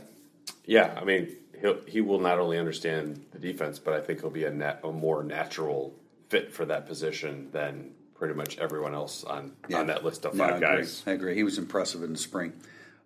[0.65, 4.29] Yeah, I mean, he'll, he will not only understand the defense, but I think he'll
[4.29, 5.93] be a, nat, a more natural
[6.29, 9.79] fit for that position than pretty much everyone else on, Yeah.
[9.79, 10.67] on that list of No, five I agree.
[10.77, 11.03] guys.
[11.05, 11.35] I agree.
[11.35, 12.53] He was impressive in the spring.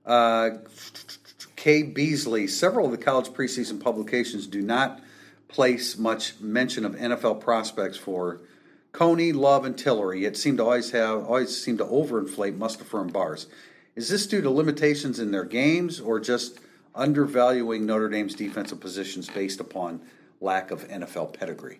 [0.05, 0.51] Uh,
[1.55, 2.47] Kay Beasley.
[2.47, 5.01] Several of the college preseason publications do not
[5.47, 8.39] place much mention of NFL prospects for
[8.91, 13.13] Coney, Love, and Tillery, it seemed to always have always seem to overinflate Mustipher and
[13.13, 13.47] Bars.
[13.95, 16.59] Is this due to limitations in their games, or just
[16.93, 20.01] undervaluing Notre Dame's defensive positions based upon
[20.39, 21.79] lack of NFL pedigree?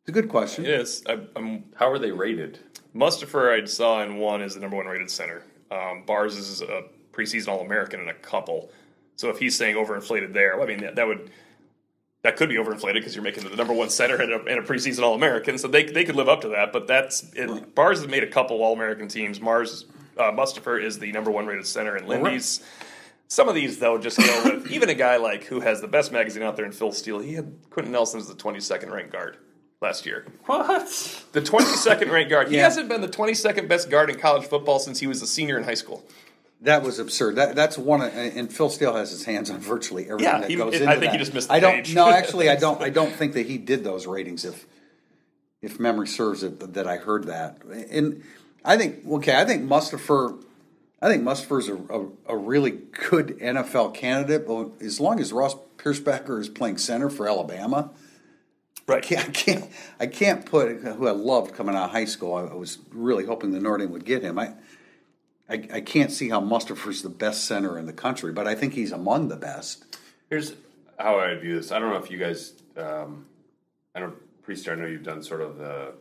[0.00, 0.64] It's a good question.
[0.64, 1.02] It is.
[1.08, 2.60] I, I'm How are they rated?
[2.94, 5.42] Mustipher, I saw in one is the number one rated center.
[5.70, 8.70] Um, Bars is a preseason All American in a couple.
[9.16, 11.30] So if he's saying overinflated there, well, I mean that, that would
[12.26, 14.62] that could be overinflated because you're making the number one center in a, in a
[14.62, 15.56] preseason All American.
[15.58, 16.72] So they they could live up to that.
[16.72, 19.38] But that's it, Bars has made a couple All American teams.
[19.38, 19.86] Bars
[20.18, 22.62] uh, Mustipher is the number one rated center in Lindy's.
[23.28, 26.10] Some of these though just go with even a guy like who has the best
[26.12, 27.20] magazine out there in Phil Steele.
[27.20, 29.36] He had Quenton Nelson as the 22nd ranked guard
[29.80, 30.26] last year.
[30.46, 30.86] What?
[31.32, 32.48] The 22nd ranked guard.
[32.48, 32.62] He Yeah.
[32.64, 35.64] hasn't been the 22nd best guard in college football since he was a senior in
[35.64, 36.04] high school.
[36.62, 37.36] That was absurd.
[37.36, 40.50] That, that's one, of, and Phil Steele has his hands on virtually everything Yeah, that
[40.50, 41.12] he- goes I into I think that.
[41.12, 41.74] he just missed the I don't.
[41.74, 41.94] page.
[41.94, 42.80] No, actually, I don't.
[42.82, 44.44] I don't think that he did those ratings.
[44.44, 44.66] If
[45.62, 48.22] if memory serves it, that I heard that, and
[48.64, 50.42] I think okay, I think Mustipher.
[51.02, 52.70] I think Mustipher's a, a, a really
[53.10, 57.90] good NFL candidate, but as long as Ross Pierschbacher is playing center for Alabama,
[58.86, 59.02] Right.
[59.02, 62.34] can't, I can't I can't put who I loved coming out of high school.
[62.34, 64.38] I, I was really hoping the Notre Dame would get him.
[64.38, 64.54] I,
[65.48, 68.74] I I can't see how Mustipher's the best center in the country, but I think
[68.74, 69.84] he's among the best.
[70.30, 70.54] Here's
[70.98, 71.70] how I view this.
[71.72, 73.26] I don't know if you guys, um,
[73.94, 75.92] I don't, Prister, I know you've done sort of the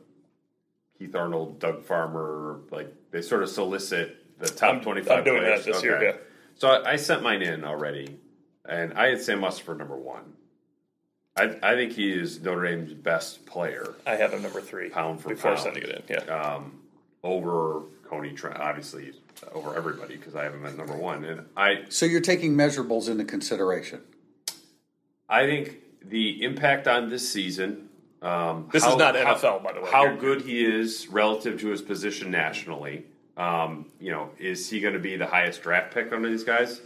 [0.98, 5.42] Keith Arnold, Doug Farmer, like they sort of solicit the top I'm- 25 I'm doing
[5.42, 5.66] players.
[5.66, 6.16] that this year, yeah.
[6.56, 8.18] So I, I sent mine in already,
[8.68, 10.34] and I had Sam Mustipher number one.
[11.38, 15.20] I, I think he is Notre Dame's best player I have him number three Pound
[15.22, 15.64] for before pound.
[15.64, 16.16] sending it in.
[16.28, 16.60] Yeah.
[17.24, 19.12] over Coney Trent, obviously
[19.54, 21.24] over everybody because I have him at number one.
[21.26, 24.02] And I, So you're taking measurables into consideration.
[25.30, 27.90] I think the impact on this season.
[28.22, 29.90] Um, This is not NFL, by the way.
[29.92, 33.06] How You're- good he is relative to his position nationally.
[33.38, 36.82] Um, you know, is he going to be the highest draft pick under these guys?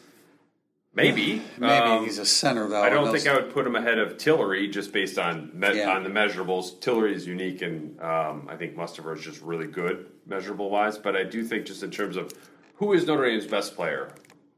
[0.94, 1.42] Maybe.
[1.60, 2.82] Maybe Um, he's a center though.
[2.82, 5.52] I don't and think those- I would put him ahead of Tillery just based on
[5.54, 5.96] me- Yeah.
[5.96, 6.80] on the measurables.
[6.82, 10.98] Tillery is unique, and um, I think Mustipher is just really good measurable wise.
[10.98, 12.32] But I do think just in terms of
[12.76, 14.14] who is Notre Dame's best player,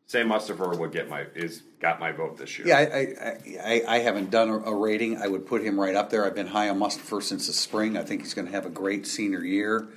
[0.07, 2.67] Sam Mustipher would get my is got my vote this year.
[2.67, 5.17] Yeah, I, I, I, I haven't done a, a rating.
[5.17, 6.25] I would put him right up there.
[6.25, 7.97] I've been high on Mustipher since the spring.
[7.97, 9.87] I think he's going to have a great senior year.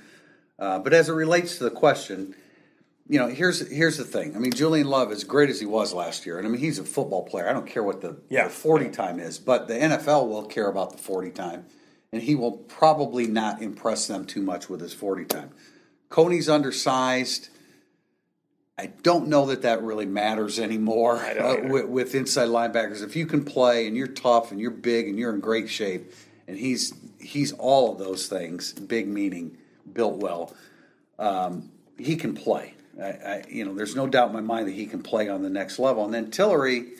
[0.57, 2.33] Uh, but as it relates to the question,
[3.09, 4.35] you know, here's here's the thing.
[4.35, 6.79] I mean, Julian Love, as great as he was last year, and I mean, he's
[6.79, 7.47] a football player.
[7.49, 8.45] I don't care what the, Yeah.
[8.45, 11.65] the 40 time is, but the NFL will care about the 40 time,
[12.15, 15.49] and he will probably not impress them too much with his 40 time.
[16.07, 17.49] Coney's undersized.
[18.77, 23.03] I don't know that that really matters anymore uh, with, with inside linebackers.
[23.03, 26.13] If you can play and you're tough and you're big and you're in great shape,
[26.47, 29.57] and he's he's all of those things, big meaning
[29.91, 30.55] built well.
[31.19, 32.75] Um, he can play.
[32.97, 35.43] I, I, you know, there's no doubt in my mind that he can play on
[35.43, 36.05] the next level.
[36.05, 36.93] And then Tillery,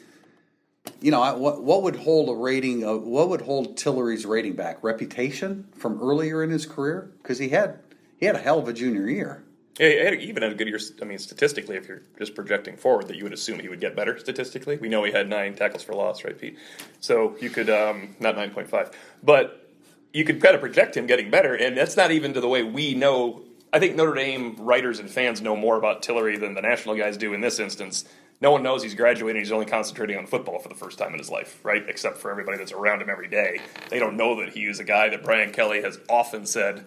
[1.02, 2.84] you know, I, what what would hold a rating?
[2.84, 4.84] Of, what would hold Tillery's rating back?
[4.84, 7.80] Reputation from earlier in his career because he had
[8.18, 9.44] he had a hell of a junior year.
[9.80, 10.80] Yeah, he had, even had a good year.
[11.02, 13.94] I mean, statistically, if you're just projecting forward, that you would assume he would get
[13.94, 14.78] better statistically.
[14.78, 16.58] We know he had nine tackles for loss, right, Pete?
[17.02, 19.70] So you could um, not nine point five, but
[20.14, 22.64] you could kind of project him getting better, and that's not even to the way
[22.64, 23.42] we know.
[23.74, 27.18] I think Notre Dame writers and fans know more about Tillery than the national guys
[27.18, 28.06] do in this instance.
[28.42, 29.42] No one knows he's graduating.
[29.42, 31.84] He's only concentrating on football for the first time in his life, right?
[31.88, 33.60] Except for everybody that's around him every day.
[33.90, 36.86] They don't know that he is a guy that Brian Kelly has often said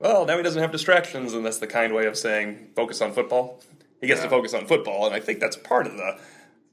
[0.00, 3.12] well, now he doesn't have distractions, and that's the kind way of saying focus on
[3.12, 3.62] football.
[4.00, 6.18] He gets to focus on football, and I think that's part of the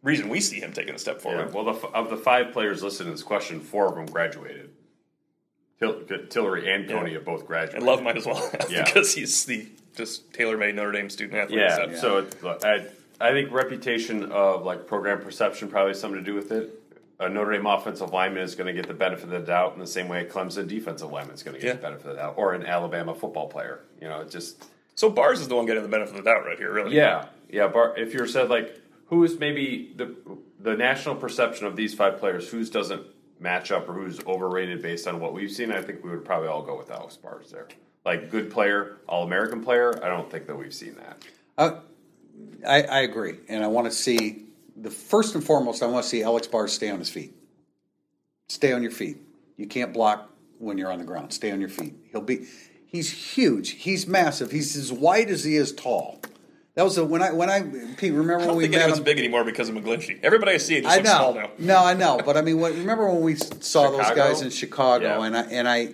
[0.03, 1.53] reason we see him taking a step Yeah, forward.
[1.53, 4.71] well, the, f- of the five players listed in this question, four of them graduated.
[5.79, 7.77] Till, Tillery and Coney have both graduated.
[7.77, 8.83] And Love might as well Yeah.
[8.83, 11.59] because he's the just tailor-made Notre Dame student athlete.
[11.59, 12.85] Yeah, So- so it, look, I,
[13.21, 16.77] I think reputation of like program perception probably has something to do with it.
[17.19, 19.79] A Notre Dame offensive lineman is going to get the benefit of the doubt in
[19.79, 21.73] the same way a Clemson defensive lineman is going to get Yeah.
[21.73, 23.81] the benefit of the doubt, or an Alabama football player.
[24.01, 24.65] You know, it just
[24.95, 26.95] So Bars is the one getting the benefit of the doubt right here, really.
[26.95, 27.67] Yeah, yeah.
[27.67, 30.15] Bar, if you're said like who's maybe the
[30.59, 33.03] the national perception of these five players, whose doesn't
[33.39, 36.47] match up or who's overrated based on what we've seen, I think we would probably
[36.47, 37.67] all go with Alex Bars there.
[38.03, 40.03] Like good player, all American player.
[40.03, 41.23] I don't think that we've seen that.
[41.57, 41.79] Uh,
[42.67, 45.81] I, I agree, and I want to see the first and foremost.
[45.83, 47.33] I want to see Alex Barr stay on his feet.
[48.49, 49.17] Stay on your feet.
[49.57, 50.29] You can't block
[50.59, 51.33] when you're on the ground.
[51.33, 51.95] Stay on your feet.
[52.11, 52.45] He'll be.
[52.85, 53.71] He's huge.
[53.71, 54.51] He's massive.
[54.51, 56.19] He's as wide as he is tall.
[56.75, 57.61] That was a, when I when I
[57.97, 58.13] Pete.
[58.13, 59.03] Remember I when we think met anyone's him?
[59.05, 60.19] big anymore because of McGlinchey.
[60.23, 61.41] Everybody I see it just I looks small know.
[61.41, 61.49] now.
[61.57, 62.19] No, I know.
[62.23, 65.25] But I mean, what, remember when we saw those guys in Chicago, Yeah.
[65.25, 65.93] and I and I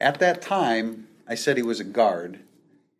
[0.00, 2.40] at that time I said he was a guard,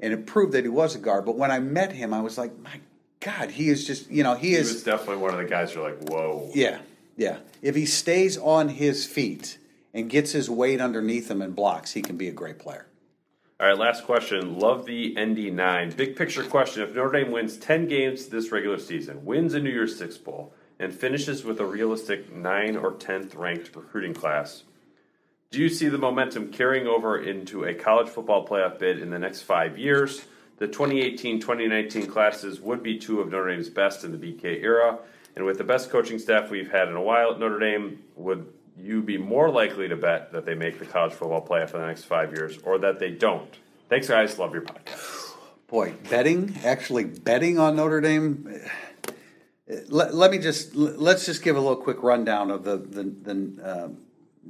[0.00, 1.24] and it proved that he was a guard.
[1.24, 2.80] But when I met him, I was like, my
[3.20, 5.44] God, he is just you know he is He is was definitely one of the
[5.44, 6.50] guys you're like, whoa.
[6.54, 6.78] yeah
[7.16, 7.38] yeah.
[7.62, 9.58] If he stays on his feet
[9.94, 12.86] and gets his weight underneath him and blocks, he can be a great player.
[13.58, 14.58] All right, last question.
[14.58, 15.96] Love the ND9.
[15.96, 16.82] Big picture question.
[16.82, 20.52] If Notre Dame wins 10 games this regular season, wins a New Year's Six Bowl,
[20.78, 24.64] and finishes with a realistic 9 or 10th ranked recruiting class,
[25.50, 29.18] do you see the momentum carrying over into a college football playoff bid in the
[29.18, 30.24] next five years?
[30.58, 34.98] The 2018 2019 classes would be two of Notre Dame's best in the BK era.
[35.34, 38.50] And with the best coaching staff we've had in a while at Notre Dame, would
[38.78, 41.86] you be more likely to bet that they make the college football playoff in the
[41.86, 43.54] next five years or that they don't?
[43.88, 44.38] Thanks, guys.
[44.38, 45.34] Love your podcast.
[45.68, 48.60] Boy, betting actually betting on Notre Dame.
[49.88, 53.62] Let, let me just let's just give a little quick rundown of the the the,
[53.62, 53.88] uh,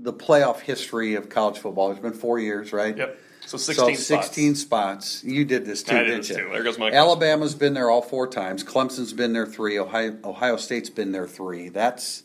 [0.03, 1.91] the playoff history of college football.
[1.91, 2.97] It's been four years, right?
[2.97, 3.19] Yep.
[3.47, 4.27] So 16 spots.
[4.27, 5.25] 16 spots.
[5.25, 6.37] You did this too, I did didn't this you?
[6.37, 6.49] too.
[6.51, 8.65] There goes my- Alabama's been there all four times.
[8.65, 9.79] Clemson's been there three.
[9.79, 11.69] Ohio, Ohio State's been there three.
[11.69, 12.25] That's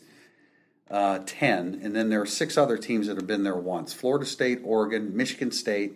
[0.89, 1.79] uh, 10.
[1.83, 5.15] And then there are six other teams that have been there once Florida State, Oregon,
[5.15, 5.93] Michigan State.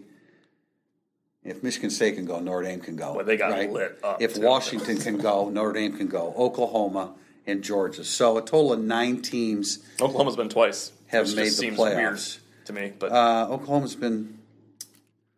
[1.44, 3.14] If Michigan State can go, Notre Dame can go.
[3.16, 4.38] Boy, they got lit up, If.
[4.38, 6.34] Washington can go, Notre Dame can go.
[6.38, 7.14] Oklahoma
[7.46, 8.04] and Georgia.
[8.04, 9.80] So a total of nine teams.
[10.02, 10.92] Oklahoma's been twice.
[11.08, 11.96] Have which made just the seems playoffs.
[11.96, 12.94] weird to me.
[12.98, 14.40] But Uh, Oklahoma's been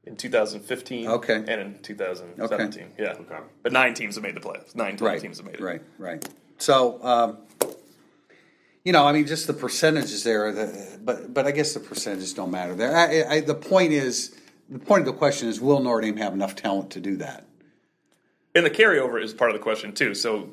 [0.05, 1.35] in 2015 Okay.
[1.35, 2.93] and in 2017.
[2.97, 3.13] Yeah.
[3.19, 3.37] Okay.
[3.63, 4.75] But nine teams have made the playoffs.
[4.75, 5.61] Nine right, teams have made it.
[5.61, 6.27] Right, right.
[6.57, 7.37] So, um,
[8.85, 10.51] you know, I mean, just the percentages there.
[10.53, 12.95] The, but but I guess the percentages don't matter there.
[12.95, 14.33] I, I, the point is,
[14.69, 17.43] the point of the question is, will Notre Dame have enough talent to do that?
[18.55, 20.15] And the carryover is part of the question, too.
[20.15, 20.51] So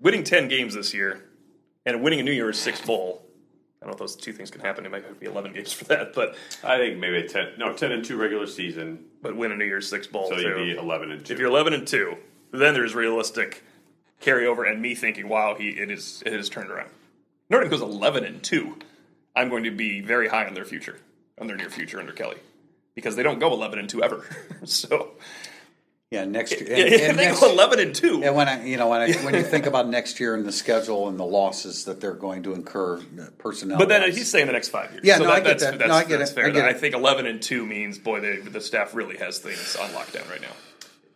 [0.00, 1.24] winning 10 games this year
[1.86, 3.22] and winning a New Year's Six Bowl,
[3.82, 4.84] I don't know if those two things can happen.
[4.84, 6.12] It might be 11 games for that.
[6.12, 9.06] But I think maybe a 10, no, 10 and 2 regular season.
[9.22, 10.42] but win a New Year's Six Bowl, So too.
[10.42, 11.32] you'd be 11 and 2.
[11.32, 12.14] If you're 11 and 2,
[12.52, 13.64] then there's realistic
[14.20, 16.90] carryover and me thinking, wow, he it is it has turned around.
[17.48, 18.76] Notre Dame goes 11 and 2.
[19.34, 20.98] I'm going to be very high on their future,
[21.40, 22.36] on their near future under Kelly,
[22.94, 24.26] because they don't go 11 and 2 ever.
[24.64, 25.12] so
[26.10, 26.64] Yeah, next year.
[26.68, 28.24] yeah, and- yeah, and they next- go 11 and 2.
[28.24, 30.50] And when I, you know, when I, when you think about next year and the
[30.50, 33.78] schedule and the losses that they're going to incur, uh, personnel.
[33.78, 34.16] But then wise.
[34.16, 35.04] he's saying the next five years.
[35.04, 35.78] Yeah, so no, I get that's, that.
[35.78, 36.34] That's, No, I get that's it.
[36.34, 36.46] fair.
[36.46, 39.76] I get I think 11 and 2 means, boy, they, the staff really has things
[39.76, 40.48] on lockdown right now.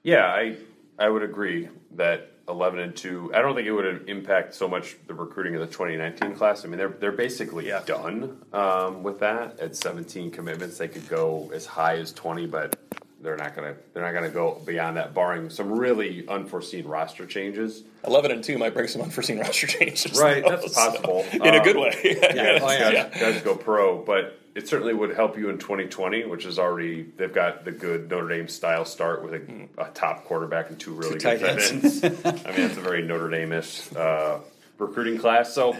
[0.05, 0.59] Yeah, I
[0.97, 3.32] I would agree that eleven and two.
[3.34, 6.62] I don't think it would impact so much the recruiting of the 2019 class.
[6.64, 7.80] I mean, they're they're basically Yeah.
[7.86, 9.59] done um, with that.
[9.61, 12.76] At 17 commitments, they could go as high as 20, but
[13.25, 17.83] they're not gonna they're not gonna go beyond that, barring some really unforeseen roster changes.
[18.07, 20.20] 11 and 2 might bring some unforeseen roster changes.
[20.20, 21.25] Right, though, that's so- possible.
[21.33, 21.93] in a Um, good way.
[22.05, 22.91] Yeah, oh, yeah.
[22.91, 23.09] yeah.
[23.18, 27.33] guys go pro, but it certainly would help you in 2020, which is already they've
[27.33, 31.18] got the good Notre Dame style start with a, a top quarterback and two really
[31.18, 32.05] Two good tight tight ends.
[32.05, 32.09] I
[32.53, 34.39] mean, that's a very Notre Dame-ish uh,
[34.79, 35.53] recruiting class.
[35.53, 35.77] So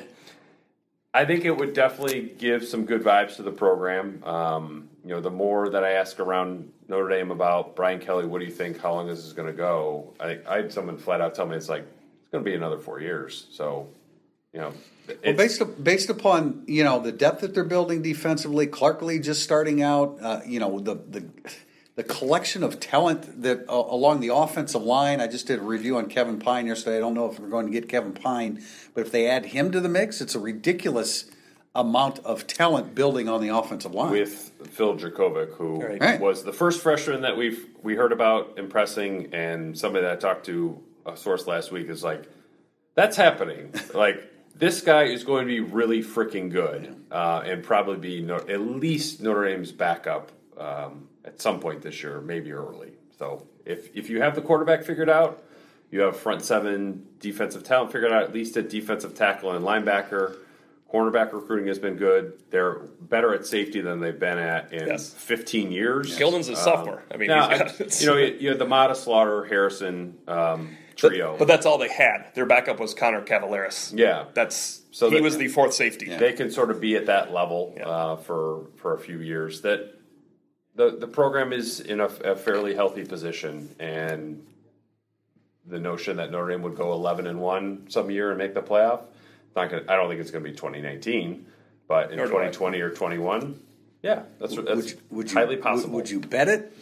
[1.13, 4.25] I think it would definitely give some good vibes to the program.
[4.25, 8.41] Um, you know, the more that I ask around Notre Dame about Brian Kelly, what
[8.41, 8.81] do you think?
[8.81, 10.15] How long is this is going to go?
[10.21, 12.79] I, I had someone flat out tell me it's like it's going to be another
[12.79, 13.47] four years.
[13.51, 13.89] So,
[14.53, 14.73] you know,
[15.25, 19.43] Well, based based upon you know the depth that they're building defensively, Clark Lea just
[19.43, 21.25] starting out, uh, you know the the
[21.97, 25.21] the collection of talent that uh, along the offensive line.
[25.21, 26.97] I just did a review on Kevin Pine yesterday.
[26.97, 28.63] I don't know if we're going to get Kevin Pine,
[28.95, 31.27] but if they add him to the mix, it's a ridiculous
[31.75, 34.13] amount of talent building on the offensive line.
[34.13, 36.01] with Phil Jurkovec, who Right.
[36.01, 36.21] Right.
[36.21, 40.47] was the first freshman that we've we heard about impressing, and somebody that I talked
[40.47, 42.25] to a source last week is like,
[42.95, 43.75] that's happening.
[43.95, 48.37] like this guy is going to be really freaking good, uh, and probably be no,
[48.37, 52.93] at least Notre Dame's backup um, at some point this year, maybe early.
[53.19, 55.43] So if if you have the quarterback figured out.
[55.91, 60.39] You have front seven defensive talent figured out, at least at defensive tackle and linebacker
[60.93, 62.35] Cornerback recruiting has been good.
[62.51, 65.13] They're better at safety than they've been at in Yes.
[65.13, 66.17] 15 years.
[66.17, 67.03] Gilman's a sophomore.
[67.11, 70.19] I mean, Now, he's I- got, you know, you you had the Modest Slaughter Harrison
[70.29, 71.33] um, trio.
[71.33, 72.27] But, but that's all they had.
[72.35, 73.93] Their backup was Connor Cavaleris.
[73.97, 76.15] yeah, That's So he that- was the fourth safety.
[76.15, 77.89] they can sort of be at that level Yeah.
[77.89, 79.63] uh, for for a few years.
[79.63, 79.95] That
[80.77, 84.47] the the program is in a, a fairly healthy position, and
[85.67, 88.63] the notion that Notre Dame would go eleven and one some year and make the
[88.63, 89.01] playoff,
[89.57, 91.47] not gonna, I don't think it's going to be twenty nineteen,
[91.89, 92.31] but in Nor I.
[92.31, 93.61] twenty twenty or twenty one,
[94.03, 95.95] yeah, that's that's Would you, would you, highly would- possible.
[95.95, 96.73] Would, you bet it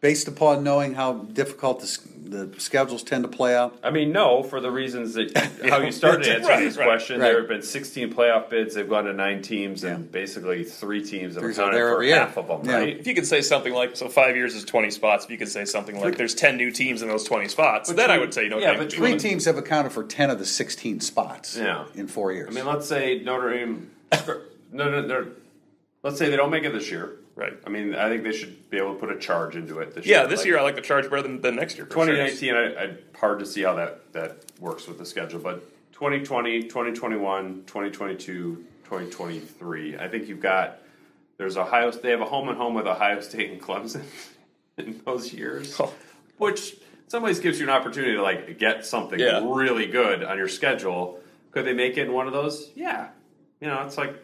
[0.00, 3.78] based upon knowing how difficult the, the schedules tend to play out?
[3.82, 5.36] I mean, no, for the reasons that
[5.68, 7.20] how you started answering Right, this right, question.
[7.20, 7.28] right.
[7.28, 8.74] There have been 16 playoff bids.
[8.74, 12.36] They've gone to nine teams, and basically three teams have Threes accounted for every half
[12.36, 12.76] of them, Yeah.
[12.78, 12.96] right?
[12.98, 15.48] If you could say something like, so five years is 20 spots, if you could
[15.48, 18.48] say something like, there's 10 new teams in those 20 spots, then I would say,
[18.48, 21.84] no, yeah, but Three teams have accounted for 10 of the 16 spots Yeah.
[21.94, 22.48] in four years.
[22.50, 23.90] I mean, let's say Notre Dame.
[24.72, 25.26] no, no, no.
[26.02, 27.16] Let's say they don't make it this year.
[27.36, 27.52] Right.
[27.66, 30.06] I mean, I think they should be able to put a charge into it this
[30.06, 30.28] Yeah, year.
[30.28, 31.84] this Like, year I like the charge better than, than next year.
[31.86, 32.06] for sure.
[32.16, 35.62] 2019, I, I hard to see how that, that works with the schedule, but
[35.92, 40.78] 2020, 2021, 2022, 2023, I think you've got
[41.38, 41.90] there's Ohio.
[41.90, 44.02] They have a home and home with Ohio State and Clemson
[44.78, 45.92] in those years, Oh.
[46.38, 46.78] which in
[47.08, 49.42] some ways gives you an opportunity to like get something Yeah.
[49.44, 51.20] really good on your schedule.
[51.50, 52.70] Could they make it in one of those?
[52.74, 53.08] Yeah,
[53.60, 54.14] you know, it's like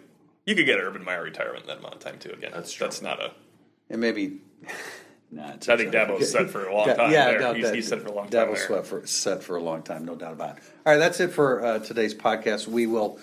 [0.46, 2.50] You could get Urban Meyer retirement in that amount of time, too, again.
[2.54, 2.86] That's true.
[2.86, 3.30] That's not a.
[3.90, 4.38] and maybe.
[5.34, 7.40] Nah, I think Dabo's set for a long time Yeah, there.
[7.40, 8.76] no, He's- Da- he's set for a long time Dabo's there.
[8.82, 10.62] set for, set for a long time, no doubt about it.
[10.84, 12.68] All right, that's it for uh, today's podcast.
[12.68, 13.18] We will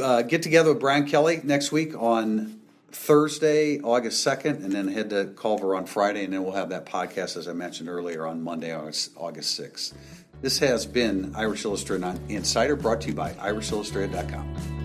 [0.00, 2.62] uh, get together with Brian Kelly next week on
[2.92, 6.86] Thursday, August 2nd, and then head to Culver on Friday, and then we'll have that
[6.86, 9.92] podcast, as I mentioned earlier, on Monday, August, August 6th.
[10.40, 14.81] This has been Irish Illustrated on Insider, brought to you by irishillustrated.com.